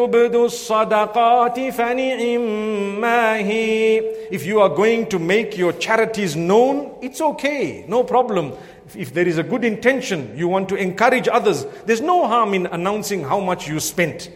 you 4.46 4.60
are 4.60 4.68
going 4.68 5.08
to 5.08 5.18
make 5.18 5.58
your 5.58 5.72
charities 5.72 6.36
known, 6.36 6.94
it's 7.02 7.20
okay, 7.20 7.84
no 7.88 8.04
problem. 8.04 8.52
If 8.94 9.12
there 9.12 9.26
is 9.26 9.38
a 9.38 9.42
good 9.42 9.64
intention, 9.64 10.32
you 10.38 10.46
want 10.46 10.68
to 10.68 10.76
encourage 10.76 11.26
others, 11.26 11.66
there's 11.86 12.00
no 12.00 12.28
harm 12.28 12.54
in 12.54 12.66
announcing 12.66 13.24
how 13.24 13.40
much 13.40 13.66
you 13.66 13.80
spent. 13.80 14.30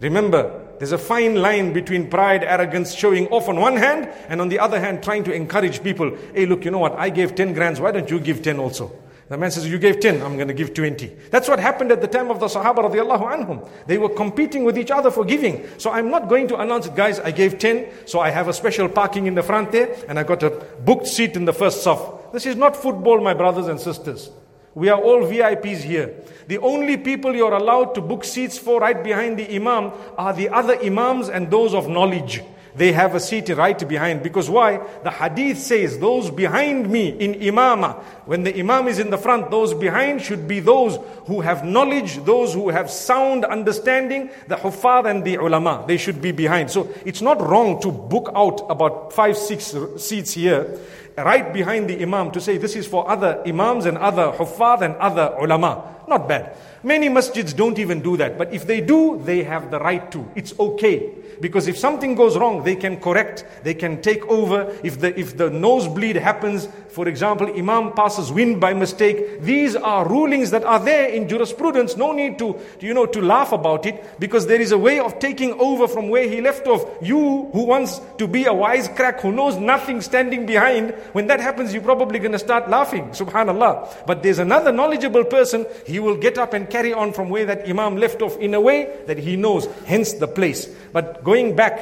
Remember, 0.00 0.65
there's 0.78 0.92
a 0.92 0.98
fine 0.98 1.36
line 1.36 1.72
between 1.72 2.08
pride, 2.08 2.44
arrogance, 2.44 2.94
showing 2.94 3.28
off 3.28 3.48
on 3.48 3.56
one 3.56 3.76
hand, 3.76 4.08
and 4.28 4.40
on 4.40 4.48
the 4.48 4.58
other 4.58 4.80
hand, 4.80 5.02
trying 5.02 5.24
to 5.24 5.32
encourage 5.32 5.82
people. 5.82 6.16
Hey, 6.34 6.46
look, 6.46 6.64
you 6.64 6.70
know 6.70 6.78
what? 6.78 6.94
I 6.98 7.10
gave 7.10 7.34
10 7.34 7.54
grands. 7.54 7.80
Why 7.80 7.92
don't 7.92 8.10
you 8.10 8.20
give 8.20 8.42
10 8.42 8.58
also? 8.58 8.92
The 9.28 9.36
man 9.36 9.50
says, 9.50 9.66
You 9.66 9.78
gave 9.78 9.98
10, 9.98 10.22
I'm 10.22 10.36
going 10.36 10.48
to 10.48 10.54
give 10.54 10.72
20. 10.72 11.08
That's 11.30 11.48
what 11.48 11.58
happened 11.58 11.90
at 11.90 12.00
the 12.00 12.06
time 12.06 12.30
of 12.30 12.38
the 12.38 12.46
Sahaba 12.46 12.88
anhum. 12.88 13.68
They 13.86 13.98
were 13.98 14.08
competing 14.08 14.62
with 14.62 14.78
each 14.78 14.92
other 14.92 15.10
for 15.10 15.24
giving. 15.24 15.66
So 15.78 15.90
I'm 15.90 16.10
not 16.10 16.28
going 16.28 16.46
to 16.48 16.60
announce 16.60 16.88
guys, 16.90 17.18
I 17.18 17.32
gave 17.32 17.58
10, 17.58 18.06
so 18.06 18.20
I 18.20 18.30
have 18.30 18.46
a 18.46 18.52
special 18.52 18.88
parking 18.88 19.26
in 19.26 19.34
the 19.34 19.42
front 19.42 19.72
there, 19.72 19.96
and 20.08 20.18
I 20.18 20.22
got 20.22 20.44
a 20.44 20.50
booked 20.84 21.08
seat 21.08 21.34
in 21.34 21.44
the 21.44 21.52
first 21.52 21.84
saf. 21.84 22.32
This 22.32 22.46
is 22.46 22.54
not 22.54 22.76
football, 22.76 23.20
my 23.20 23.34
brothers 23.34 23.66
and 23.66 23.80
sisters. 23.80 24.30
We 24.76 24.90
are 24.90 25.00
all 25.00 25.22
VIPs 25.22 25.78
here. 25.78 26.14
The 26.48 26.58
only 26.58 26.98
people 26.98 27.34
you're 27.34 27.54
allowed 27.54 27.94
to 27.94 28.02
book 28.02 28.24
seats 28.24 28.58
for 28.58 28.78
right 28.78 29.02
behind 29.02 29.38
the 29.38 29.56
Imam 29.56 29.90
are 30.18 30.34
the 30.34 30.50
other 30.50 30.78
Imams 30.78 31.30
and 31.30 31.50
those 31.50 31.72
of 31.72 31.88
knowledge. 31.88 32.42
They 32.74 32.92
have 32.92 33.14
a 33.14 33.20
seat 33.20 33.48
right 33.48 33.88
behind. 33.88 34.22
Because 34.22 34.50
why? 34.50 34.86
The 35.02 35.10
hadith 35.10 35.56
says, 35.60 35.98
those 35.98 36.30
behind 36.30 36.90
me 36.90 37.08
in 37.08 37.40
Imama, 37.40 38.02
when 38.26 38.42
the 38.42 38.54
Imam 38.54 38.86
is 38.86 38.98
in 38.98 39.08
the 39.08 39.16
front, 39.16 39.50
those 39.50 39.72
behind 39.72 40.20
should 40.20 40.46
be 40.46 40.60
those 40.60 40.98
who 41.24 41.40
have 41.40 41.64
knowledge, 41.64 42.22
those 42.24 42.52
who 42.52 42.68
have 42.68 42.90
sound 42.90 43.46
understanding, 43.46 44.28
the 44.46 44.56
Huffaz 44.56 45.10
and 45.10 45.24
the 45.24 45.36
ulama. 45.36 45.86
They 45.88 45.96
should 45.96 46.20
be 46.20 46.32
behind. 46.32 46.70
So 46.70 46.92
it's 47.06 47.22
not 47.22 47.40
wrong 47.40 47.80
to 47.80 47.90
book 47.90 48.30
out 48.34 48.66
about 48.68 49.14
five, 49.14 49.38
six 49.38 49.74
seats 49.96 50.34
here 50.34 50.78
right 51.16 51.52
behind 51.52 51.88
the 51.88 52.02
imam 52.02 52.30
to 52.30 52.40
say 52.40 52.58
this 52.58 52.76
is 52.76 52.86
for 52.86 53.08
other 53.10 53.42
imams 53.46 53.86
and 53.86 53.96
other 53.98 54.32
huffaz 54.32 54.82
and 54.82 54.94
other 54.96 55.34
ulama. 55.40 55.94
Not 56.08 56.28
bad. 56.28 56.56
Many 56.86 57.08
masjids 57.08 57.56
don't 57.56 57.80
even 57.80 58.00
do 58.00 58.16
that. 58.16 58.38
But 58.38 58.54
if 58.54 58.64
they 58.64 58.80
do, 58.80 59.20
they 59.24 59.42
have 59.42 59.72
the 59.72 59.80
right 59.80 60.08
to. 60.12 60.24
It's 60.36 60.54
okay. 60.56 61.10
Because 61.40 61.66
if 61.66 61.76
something 61.76 62.14
goes 62.14 62.36
wrong, 62.38 62.62
they 62.62 62.76
can 62.76 63.00
correct, 63.00 63.44
they 63.64 63.74
can 63.74 64.00
take 64.00 64.24
over. 64.26 64.72
If 64.84 65.00
the, 65.00 65.18
if 65.18 65.36
the 65.36 65.50
nosebleed 65.50 66.14
happens, 66.14 66.68
for 66.88 67.08
example, 67.08 67.48
Imam 67.48 67.92
passes 67.92 68.32
wind 68.32 68.60
by 68.60 68.72
mistake, 68.72 69.42
these 69.42 69.76
are 69.76 70.08
rulings 70.08 70.50
that 70.52 70.64
are 70.64 70.78
there 70.78 71.08
in 71.08 71.28
jurisprudence. 71.28 71.96
No 71.96 72.12
need 72.12 72.38
to, 72.38 72.58
you 72.80 72.94
know, 72.94 73.04
to 73.04 73.20
laugh 73.20 73.52
about 73.52 73.84
it 73.84 74.18
because 74.18 74.46
there 74.46 74.60
is 74.60 74.72
a 74.72 74.78
way 74.78 74.98
of 75.00 75.18
taking 75.18 75.52
over 75.60 75.88
from 75.88 76.08
where 76.08 76.26
he 76.28 76.40
left 76.40 76.66
off. 76.66 76.86
You 77.02 77.50
who 77.52 77.64
wants 77.64 78.00
to 78.18 78.26
be 78.26 78.46
a 78.46 78.54
wise 78.54 78.88
crack, 78.88 79.20
who 79.20 79.32
knows 79.32 79.56
nothing 79.56 80.00
standing 80.00 80.46
behind, 80.46 80.92
when 81.12 81.26
that 81.26 81.40
happens, 81.40 81.74
you're 81.74 81.82
probably 81.82 82.18
going 82.18 82.32
to 82.32 82.38
start 82.38 82.70
laughing. 82.70 83.10
Subhanallah. 83.10 84.06
But 84.06 84.22
there's 84.22 84.38
another 84.38 84.72
knowledgeable 84.72 85.24
person, 85.24 85.66
he 85.84 85.98
will 85.98 86.16
get 86.16 86.38
up 86.38 86.54
and 86.54 86.70
carry 86.76 86.92
on 86.92 87.10
from 87.10 87.30
where 87.30 87.46
that 87.46 87.66
Imam 87.66 87.96
left 87.96 88.20
off 88.20 88.36
in 88.36 88.52
a 88.52 88.60
way 88.60 88.78
that 89.06 89.16
he 89.16 89.34
knows, 89.34 89.66
hence 89.86 90.12
the 90.12 90.28
place. 90.28 90.68
But 90.92 91.24
going 91.24 91.56
back, 91.56 91.74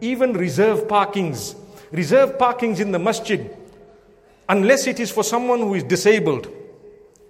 even 0.00 0.32
reserve 0.32 0.88
parkings, 0.88 1.54
reserve 1.92 2.38
parkings 2.38 2.80
in 2.80 2.90
the 2.92 2.98
masjid, 2.98 3.54
unless 4.48 4.86
it 4.86 4.98
is 4.98 5.10
for 5.10 5.22
someone 5.22 5.60
who 5.60 5.74
is 5.74 5.84
disabled, 5.84 6.48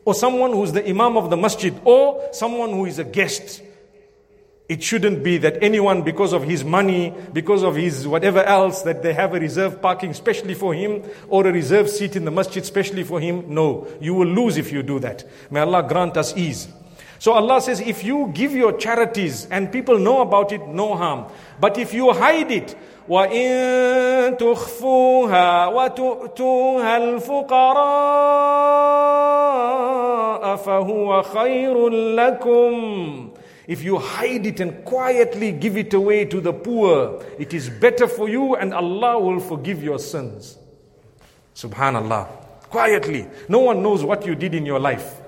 or 0.04 0.14
someone 0.14 0.52
who 0.52 0.62
is 0.62 0.72
the 0.72 0.88
imam 0.88 1.16
of 1.16 1.30
the 1.30 1.36
masjid, 1.36 1.74
or 1.84 2.28
someone 2.32 2.70
who 2.70 2.86
is 2.86 3.00
a 3.00 3.04
guest. 3.04 3.62
It 4.68 4.82
shouldn't 4.82 5.24
be 5.24 5.38
that 5.38 5.62
anyone, 5.62 6.02
because 6.02 6.32
of 6.32 6.44
his 6.44 6.62
money, 6.64 7.12
because 7.32 7.64
of 7.64 7.74
his 7.74 8.06
whatever 8.06 8.42
else, 8.44 8.82
that 8.82 9.02
they 9.02 9.14
have 9.14 9.34
a 9.34 9.40
reserve 9.40 9.82
parking 9.82 10.14
specially 10.14 10.54
for 10.54 10.72
him, 10.74 11.02
or 11.28 11.46
a 11.46 11.52
reserve 11.52 11.90
seat 11.90 12.14
in 12.16 12.24
the 12.24 12.30
masjid 12.30 12.64
specially 12.64 13.02
for 13.02 13.18
him. 13.20 13.52
No, 13.52 13.88
you 14.00 14.14
will 14.14 14.28
lose 14.28 14.56
if 14.56 14.72
you 14.72 14.82
do 14.82 15.00
that. 15.00 15.24
May 15.50 15.60
Allah 15.60 15.82
grant 15.82 16.16
us 16.16 16.36
ease. 16.36 16.68
So 17.19 17.33
Allah 17.33 17.61
says, 17.61 17.81
if 17.81 18.03
you 18.03 18.31
give 18.33 18.53
your 18.53 18.73
charities 18.77 19.45
and 19.51 19.71
people 19.71 19.99
know 19.99 20.21
about 20.21 20.51
it, 20.51 20.65
no 20.67 20.95
harm. 20.95 21.25
But 21.59 21.77
if 21.77 21.93
you 21.93 22.13
hide 22.13 22.51
it, 22.51 22.75
وإن 23.09 24.37
تخفوها 24.37 25.67
وتؤتوها 25.67 26.97
الفقراء 26.97 27.75
فهو 30.55 31.21
خير 31.21 31.89
لكم 31.89 33.29
if 33.67 33.83
you 33.83 33.97
hide 33.99 34.45
it 34.47 34.59
and 34.59 34.83
quietly 34.83 35.51
give 35.51 35.77
it 35.77 35.93
away 35.93 36.25
to 36.25 36.41
the 36.41 36.51
poor, 36.51 37.23
it 37.37 37.53
is 37.53 37.69
better 37.69 38.07
for 38.07 38.27
you 38.27 38.55
and 38.55 38.73
Allah 38.73 39.19
will 39.19 39.39
forgive 39.39 39.83
your 39.83 39.99
sins. 39.99 40.57
Subhanallah. 41.53 42.25
Quietly. 42.71 43.27
No 43.47 43.59
one 43.59 43.83
knows 43.83 44.03
what 44.03 44.25
you 44.25 44.33
did 44.33 44.55
in 44.55 44.65
your 44.65 44.79
life. 44.79 45.21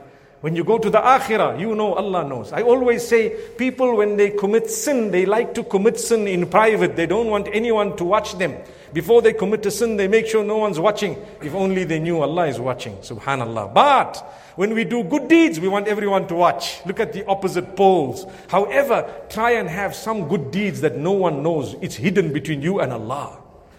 When 0.47 0.55
you 0.55 0.63
go 0.63 0.79
to 0.79 0.89
the 0.89 1.01
akhirah, 1.01 1.59
you 1.59 1.75
know 1.75 1.95
Allah 1.95 2.23
knows. 2.23 2.53
I 2.53 2.63
always 2.63 3.05
say, 3.05 3.31
people 3.59 3.97
when 3.97 4.17
they 4.17 4.31
commit 4.31 4.71
sin, 4.71 5.11
they 5.11 5.27
like 5.27 5.55
to 5.55 5.65
commit 5.65 5.99
sin 5.99 6.29
in 6.29 6.47
private. 6.47 6.95
They 6.95 7.07
don't 7.07 7.27
want 7.27 7.49
anyone 7.53 7.97
to 7.97 8.05
watch 8.05 8.39
them. 8.39 8.55
Before 8.93 9.23
they 9.23 9.33
commit 9.33 9.67
a 9.67 9.73
sin, 9.73 9.97
they 9.97 10.07
make 10.07 10.29
sure 10.29 10.45
no 10.45 10.59
one's 10.59 10.79
watching. 10.79 11.17
If 11.43 11.53
only 11.53 11.83
they 11.83 11.99
knew 11.99 12.21
Allah 12.21 12.47
is 12.47 12.61
watching. 12.61 12.97
Subhanallah. 12.99 13.75
But 13.75 14.19
when 14.55 14.73
we 14.73 14.85
do 14.85 15.03
good 15.03 15.27
deeds, 15.27 15.59
we 15.59 15.67
want 15.67 15.89
everyone 15.89 16.29
to 16.29 16.37
watch. 16.37 16.79
Look 16.87 17.01
at 17.01 17.13
the 17.13 17.27
opposite 17.27 17.75
poles. 17.75 18.25
However, 18.47 19.13
try 19.29 19.51
and 19.51 19.69
have 19.69 19.97
some 19.97 20.29
good 20.29 20.53
deeds 20.53 20.81
that 20.83 20.97
no 20.97 21.11
one 21.11 21.43
knows. 21.43 21.75
It's 21.83 21.97
hidden 21.97 22.33
between 22.33 22.63
you 22.63 22.79
and 22.79 22.93
Allah. 22.93 23.37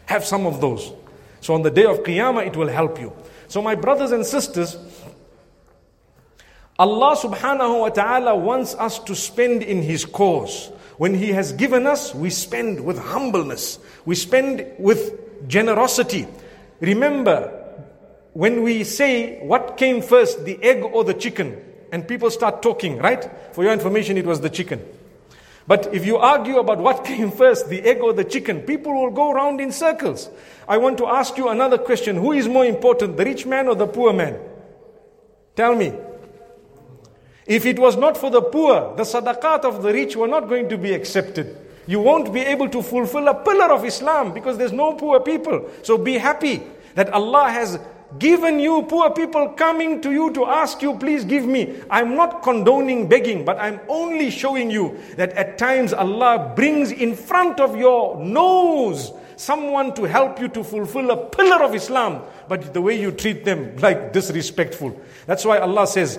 Have 0.07 0.25
some 0.25 0.45
of 0.45 0.59
those. 0.59 0.91
So 1.39 1.53
on 1.53 1.61
the 1.61 1.71
day 1.71 1.85
of 1.85 1.99
Qiyamah, 1.99 2.45
it 2.45 2.57
will 2.57 2.67
help 2.67 2.99
you. 2.99 3.13
So 3.47 3.61
my 3.61 3.75
brothers 3.75 4.11
and 4.11 4.25
sisters, 4.25 4.75
Allah 6.79 7.17
subhanahu 7.17 7.81
wa 7.81 7.89
ta'ala 7.89 8.35
wants 8.35 8.75
us 8.75 8.99
to 8.99 9.15
spend 9.15 9.63
in 9.63 9.81
His 9.81 10.05
cause. 10.05 10.69
When 10.97 11.13
He 11.13 11.31
has 11.33 11.51
given 11.53 11.87
us, 11.87 12.13
we 12.13 12.29
spend 12.29 12.85
with 12.85 12.99
humbleness. 12.99 13.79
We 14.05 14.13
spend 14.13 14.65
with 14.77 15.47
generosity. 15.47 16.27
Remember, 16.79 17.49
when 18.33 18.61
we 18.61 18.83
say 18.83 19.39
what 19.41 19.77
came 19.77 20.03
first, 20.03 20.45
the 20.45 20.61
egg 20.61 20.83
or 20.83 21.03
the 21.03 21.15
chicken, 21.15 21.57
and 21.91 22.07
people 22.07 22.29
start 22.29 22.61
talking, 22.61 22.97
right? 22.99 23.25
For 23.55 23.63
your 23.63 23.73
information, 23.73 24.17
it 24.17 24.25
was 24.25 24.41
the 24.41 24.49
chicken. 24.49 24.85
But 25.65 25.93
if 25.93 26.05
you 26.05 26.17
argue 26.17 26.59
about 26.59 26.77
what 26.77 27.03
came 27.09 27.31
first, 27.31 27.69
the 27.69 27.81
egg 27.81 28.01
or 28.01 28.13
the 28.13 28.23
chicken, 28.23 28.61
people 28.61 28.93
will 28.93 29.11
go 29.11 29.31
around 29.31 29.59
in 29.59 29.71
circles. 29.71 30.29
I 30.67 30.77
want 30.77 30.99
to 30.99 31.07
ask 31.07 31.37
you 31.37 31.49
another 31.49 31.79
question. 31.79 32.17
Who 32.17 32.33
is 32.33 32.47
more 32.47 32.65
important, 32.65 33.17
the 33.17 33.25
rich 33.25 33.47
man 33.47 33.67
or 33.67 33.73
the 33.73 33.87
poor 33.87 34.13
man? 34.13 34.39
Tell 35.55 35.75
me. 35.75 35.91
If 37.47 37.65
it 37.65 37.79
was 37.79 37.95
not 37.95 38.17
for 38.17 38.29
the 38.29 38.41
poor, 38.41 38.93
the 38.97 39.03
sadaqat 39.03 39.63
of 39.63 39.81
the 39.81 39.93
rich 39.93 40.15
were 40.15 40.27
not 40.27 40.49
going 40.49 40.67
to 40.69 40.77
be 40.77 40.93
accepted. 40.93 41.57
You 41.87 42.01
won't 42.01 42.33
be 42.33 42.41
able 42.41 42.67
to 42.69 42.83
fulfill 42.83 43.29
a 43.29 43.33
pillar 43.33 43.71
of 43.71 43.85
Islam 43.85 44.33
because 44.33 44.57
there's 44.57 44.73
no 44.73 44.93
poor 44.93 45.21
people. 45.21 45.69
So 45.83 45.97
be 45.97 46.17
happy 46.17 46.63
that 46.95 47.09
Allah 47.11 47.49
has 47.49 47.79
given 48.19 48.59
you 48.59 48.83
poor 48.83 49.11
people 49.11 49.49
coming 49.49 50.01
to 50.01 50.11
you 50.11 50.31
to 50.33 50.45
ask 50.45 50.81
you, 50.81 50.97
please 50.97 51.23
give 51.23 51.45
me. 51.45 51.79
I'm 51.89 52.15
not 52.15 52.43
condoning 52.43 53.07
begging, 53.07 53.45
but 53.45 53.57
I'm 53.59 53.79
only 53.87 54.29
showing 54.29 54.69
you 54.69 54.99
that 55.15 55.31
at 55.33 55.57
times 55.57 55.93
Allah 55.93 56.53
brings 56.55 56.91
in 56.91 57.15
front 57.15 57.61
of 57.61 57.77
your 57.77 58.17
nose 58.21 59.13
someone 59.37 59.93
to 59.95 60.03
help 60.03 60.39
you 60.39 60.47
to 60.49 60.63
fulfill 60.63 61.11
a 61.11 61.17
pillar 61.29 61.63
of 61.63 61.73
Islam, 61.73 62.23
but 62.47 62.73
the 62.73 62.81
way 62.81 62.99
you 62.99 63.11
treat 63.11 63.45
them 63.45 63.77
like 63.77 64.11
disrespectful. 64.11 64.99
That's 65.25 65.45
why 65.45 65.59
Allah 65.59 65.87
says, 65.87 66.17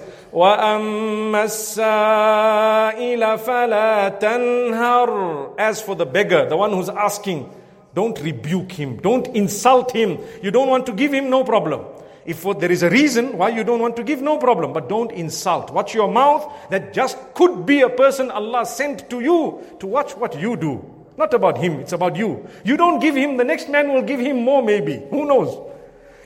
As 5.58 5.82
for 5.82 5.94
the 5.94 6.06
beggar, 6.06 6.48
the 6.48 6.56
one 6.56 6.72
who's 6.72 6.88
asking, 6.88 7.50
don't 7.94 8.20
rebuke 8.20 8.72
him. 8.72 8.98
Don't 8.98 9.26
insult 9.28 9.90
him. 9.92 10.18
You 10.42 10.50
don't 10.50 10.68
want 10.68 10.86
to 10.86 10.92
give 10.92 11.12
him, 11.12 11.30
no 11.30 11.42
problem. 11.44 11.84
If 12.24 12.44
there 12.60 12.70
is 12.70 12.82
a 12.82 12.90
reason 12.90 13.38
why 13.38 13.48
you 13.48 13.64
don't 13.64 13.80
want 13.80 13.96
to 13.96 14.04
give, 14.04 14.20
no 14.20 14.36
problem. 14.36 14.74
But 14.74 14.88
don't 14.88 15.10
insult. 15.12 15.72
Watch 15.72 15.94
your 15.94 16.12
mouth. 16.12 16.46
That 16.70 16.92
just 16.92 17.16
could 17.34 17.64
be 17.64 17.80
a 17.80 17.88
person 17.88 18.30
Allah 18.30 18.66
sent 18.66 19.08
to 19.10 19.20
you 19.20 19.64
to 19.80 19.86
watch 19.86 20.14
what 20.14 20.38
you 20.38 20.56
do. 20.56 20.97
Not 21.18 21.34
about 21.34 21.58
him, 21.58 21.80
it's 21.80 21.92
about 21.92 22.14
you. 22.14 22.48
You 22.64 22.76
don't 22.76 23.00
give 23.00 23.16
him, 23.16 23.36
the 23.36 23.44
next 23.44 23.68
man 23.68 23.92
will 23.92 24.02
give 24.02 24.20
him 24.20 24.36
more, 24.44 24.62
maybe. 24.62 25.02
Who 25.10 25.26
knows? 25.26 25.58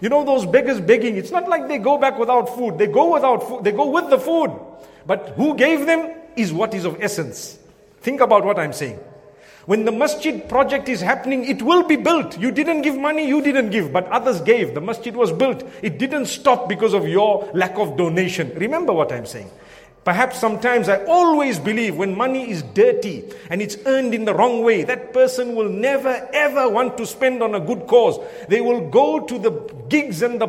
You 0.02 0.10
know 0.10 0.22
those 0.22 0.44
beggars 0.44 0.80
begging, 0.80 1.16
it's 1.16 1.30
not 1.30 1.48
like 1.48 1.66
they 1.66 1.78
go 1.78 1.96
back 1.96 2.18
without 2.18 2.54
food. 2.54 2.76
They 2.76 2.88
go 2.88 3.14
without 3.14 3.48
food, 3.48 3.64
they 3.64 3.72
go 3.72 3.88
with 3.88 4.10
the 4.10 4.18
food. 4.18 4.50
But 5.06 5.30
who 5.30 5.56
gave 5.56 5.86
them 5.86 6.14
is 6.36 6.52
what 6.52 6.74
is 6.74 6.84
of 6.84 7.00
essence. 7.00 7.58
Think 8.02 8.20
about 8.20 8.44
what 8.44 8.58
I'm 8.58 8.74
saying. 8.74 8.98
When 9.64 9.84
the 9.84 9.92
masjid 9.92 10.46
project 10.48 10.88
is 10.88 11.00
happening, 11.00 11.44
it 11.44 11.62
will 11.62 11.84
be 11.86 11.96
built. 11.96 12.38
You 12.38 12.50
didn't 12.50 12.82
give 12.82 12.98
money, 12.98 13.26
you 13.26 13.40
didn't 13.40 13.70
give, 13.70 13.92
but 13.92 14.06
others 14.08 14.40
gave. 14.40 14.74
The 14.74 14.80
masjid 14.80 15.14
was 15.14 15.32
built. 15.32 15.64
It 15.82 15.98
didn't 15.98 16.26
stop 16.26 16.68
because 16.68 16.94
of 16.94 17.08
your 17.08 17.48
lack 17.54 17.78
of 17.78 17.96
donation. 17.96 18.52
Remember 18.56 18.92
what 18.92 19.12
I'm 19.12 19.24
saying. 19.24 19.50
Perhaps 20.04 20.40
sometimes 20.40 20.88
I 20.88 21.04
always 21.04 21.60
believe 21.60 21.96
when 21.96 22.16
money 22.16 22.50
is 22.50 22.62
dirty 22.62 23.24
and 23.50 23.62
it's 23.62 23.76
earned 23.86 24.14
in 24.14 24.24
the 24.24 24.34
wrong 24.34 24.62
way, 24.62 24.82
that 24.82 25.12
person 25.12 25.54
will 25.54 25.68
never 25.68 26.28
ever 26.32 26.68
want 26.68 26.98
to 26.98 27.06
spend 27.06 27.42
on 27.42 27.54
a 27.54 27.60
good 27.60 27.86
cause. 27.86 28.18
They 28.48 28.60
will 28.60 28.88
go 28.90 29.20
to 29.20 29.38
the 29.38 29.50
gigs 29.88 30.22
and 30.22 30.40
the 30.40 30.48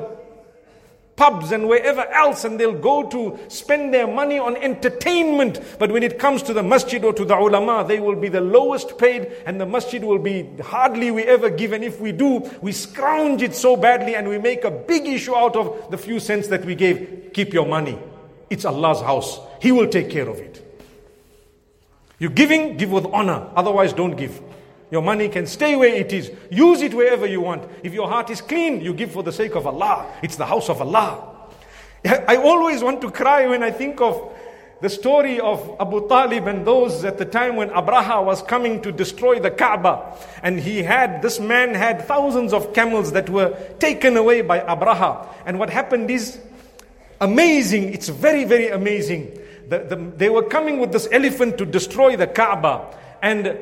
pubs 1.15 1.51
and 1.51 1.67
wherever 1.67 2.01
else 2.07 2.43
and 2.43 2.59
they'll 2.59 2.79
go 2.79 3.07
to 3.09 3.37
spend 3.47 3.93
their 3.93 4.07
money 4.07 4.39
on 4.39 4.57
entertainment. 4.57 5.61
But 5.77 5.91
when 5.91 6.01
it 6.01 6.17
comes 6.17 6.41
to 6.43 6.53
the 6.53 6.63
masjid 6.63 7.03
or 7.03 7.13
to 7.13 7.23
the 7.23 7.37
ulama, 7.37 7.85
they 7.87 7.99
will 7.99 8.15
be 8.15 8.29
the 8.29 8.41
lowest 8.41 8.97
paid 8.97 9.31
and 9.45 9.61
the 9.61 9.67
masjid 9.67 10.03
will 10.03 10.17
be 10.17 10.49
hardly 10.63 11.11
we 11.11 11.23
ever 11.23 11.51
give. 11.51 11.73
And 11.73 11.83
if 11.83 11.99
we 11.99 12.11
do, 12.11 12.49
we 12.61 12.71
scrounge 12.71 13.43
it 13.43 13.55
so 13.55 13.75
badly 13.77 14.15
and 14.15 14.27
we 14.27 14.39
make 14.39 14.63
a 14.63 14.71
big 14.71 15.05
issue 15.05 15.35
out 15.35 15.55
of 15.55 15.91
the 15.91 15.97
few 15.97 16.19
cents 16.19 16.47
that 16.47 16.65
we 16.65 16.73
gave. 16.73 17.29
Keep 17.33 17.53
your 17.53 17.67
money. 17.67 17.99
It's 18.53 18.65
Allah's 18.65 19.01
house. 19.01 19.39
He 19.59 19.71
will 19.71 19.87
take 19.87 20.11
care 20.11 20.29
of 20.29 20.37
it. 20.37 20.63
You're 22.19 22.29
giving, 22.29 22.77
give 22.77 22.91
with 22.91 23.07
honor. 23.07 23.49
Otherwise, 23.55 23.93
don't 23.93 24.15
give. 24.15 24.39
Your 24.91 25.01
money 25.01 25.27
can 25.27 25.47
stay 25.47 25.75
where 25.75 25.91
it 25.93 26.13
is. 26.13 26.31
Use 26.51 26.83
it 26.83 26.93
wherever 26.93 27.25
you 27.25 27.41
want. 27.41 27.67
If 27.81 27.95
your 27.95 28.07
heart 28.07 28.29
is 28.29 28.41
clean, 28.41 28.79
you 28.81 28.93
give 28.93 29.11
for 29.11 29.23
the 29.23 29.31
sake 29.31 29.55
of 29.55 29.65
Allah. 29.65 30.05
It's 30.21 30.35
the 30.35 30.45
house 30.45 30.69
of 30.69 30.81
Allah. 30.81 31.35
I 32.05 32.35
always 32.35 32.83
want 32.83 33.01
to 33.01 33.09
cry 33.09 33.47
when 33.47 33.63
I 33.63 33.71
think 33.71 33.99
of 33.99 34.31
the 34.81 34.89
story 34.89 35.39
of 35.39 35.75
Abu 35.79 36.07
Talib 36.07 36.45
and 36.45 36.67
those 36.67 37.03
at 37.05 37.17
the 37.17 37.25
time 37.25 37.55
when 37.55 37.71
Abraha 37.71 38.23
was 38.23 38.43
coming 38.43 38.83
to 38.83 38.91
destroy 38.91 39.39
the 39.39 39.49
Kaaba. 39.49 40.15
And 40.43 40.59
he 40.59 40.83
had, 40.83 41.23
this 41.23 41.39
man 41.39 41.73
had 41.73 42.03
thousands 42.07 42.53
of 42.53 42.71
camels 42.71 43.13
that 43.13 43.31
were 43.31 43.57
taken 43.79 44.15
away 44.15 44.41
by 44.41 44.59
Abraha. 44.59 45.25
And 45.47 45.57
what 45.57 45.71
happened 45.71 46.11
is 46.11 46.39
amazing. 47.23 47.93
It's 47.93 48.09
very, 48.09 48.43
very 48.43 48.69
amazing. 48.69 49.39
The, 49.69 49.79
the, 49.79 49.95
they 50.17 50.29
were 50.29 50.43
coming 50.43 50.79
with 50.79 50.91
this 50.91 51.07
elephant 51.11 51.57
to 51.57 51.65
destroy 51.65 52.15
the 52.15 52.27
Kaaba. 52.27 52.95
And 53.21 53.57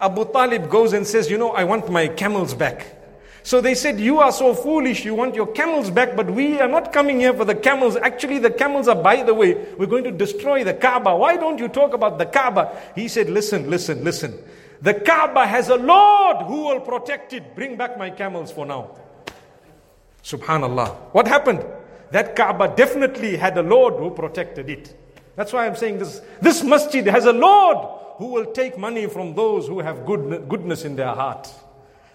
Abu 0.00 0.30
Talib 0.32 0.68
goes 0.68 0.92
and 0.92 1.06
says, 1.06 1.30
You 1.30 1.38
know, 1.38 1.50
I 1.50 1.64
want 1.64 1.90
my 1.90 2.08
camels 2.08 2.54
back. 2.54 2.94
So 3.42 3.62
they 3.62 3.74
said, 3.74 3.98
You 3.98 4.18
are 4.18 4.30
so 4.30 4.54
foolish, 4.54 5.04
you 5.04 5.14
want 5.14 5.34
your 5.34 5.46
camels 5.46 5.90
back, 5.90 6.14
but 6.16 6.30
we 6.30 6.60
are 6.60 6.68
not 6.68 6.92
coming 6.92 7.18
here 7.20 7.32
for 7.32 7.46
the 7.46 7.54
camels. 7.54 7.96
Actually, 7.96 8.38
the 8.38 8.50
camels 8.50 8.88
are 8.88 9.02
by 9.02 9.22
the 9.22 9.32
way. 9.32 9.54
We're 9.78 9.86
going 9.86 10.04
to 10.04 10.12
destroy 10.12 10.64
the 10.64 10.74
Kaaba. 10.74 11.16
Why 11.16 11.36
don't 11.36 11.58
you 11.58 11.68
talk 11.68 11.94
about 11.94 12.18
the 12.18 12.26
Kaaba? 12.26 12.78
He 12.94 13.08
said, 13.08 13.30
Listen, 13.30 13.70
listen, 13.70 14.04
listen. 14.04 14.38
The 14.80 14.94
Kaaba 14.94 15.46
has 15.46 15.70
a 15.70 15.76
Lord 15.76 16.46
who 16.46 16.66
will 16.66 16.80
protect 16.80 17.32
it. 17.32 17.56
Bring 17.56 17.76
back 17.76 17.98
my 17.98 18.10
camels 18.10 18.52
for 18.52 18.64
now. 18.64 18.96
Subhanallah. 20.22 20.94
What 21.12 21.26
happened? 21.26 21.64
That 22.10 22.34
Kaaba 22.34 22.74
definitely 22.74 23.36
had 23.36 23.56
a 23.58 23.62
Lord 23.62 23.94
who 23.94 24.10
protected 24.10 24.70
it. 24.70 24.94
That's 25.36 25.52
why 25.52 25.66
I'm 25.66 25.76
saying 25.76 25.98
this. 25.98 26.20
This 26.40 26.62
masjid 26.62 27.06
has 27.06 27.26
a 27.26 27.32
Lord 27.32 27.78
who 28.16 28.26
will 28.26 28.46
take 28.46 28.76
money 28.76 29.06
from 29.06 29.34
those 29.34 29.68
who 29.68 29.78
have 29.80 30.04
good, 30.04 30.48
goodness 30.48 30.84
in 30.84 30.96
their 30.96 31.14
heart. 31.14 31.48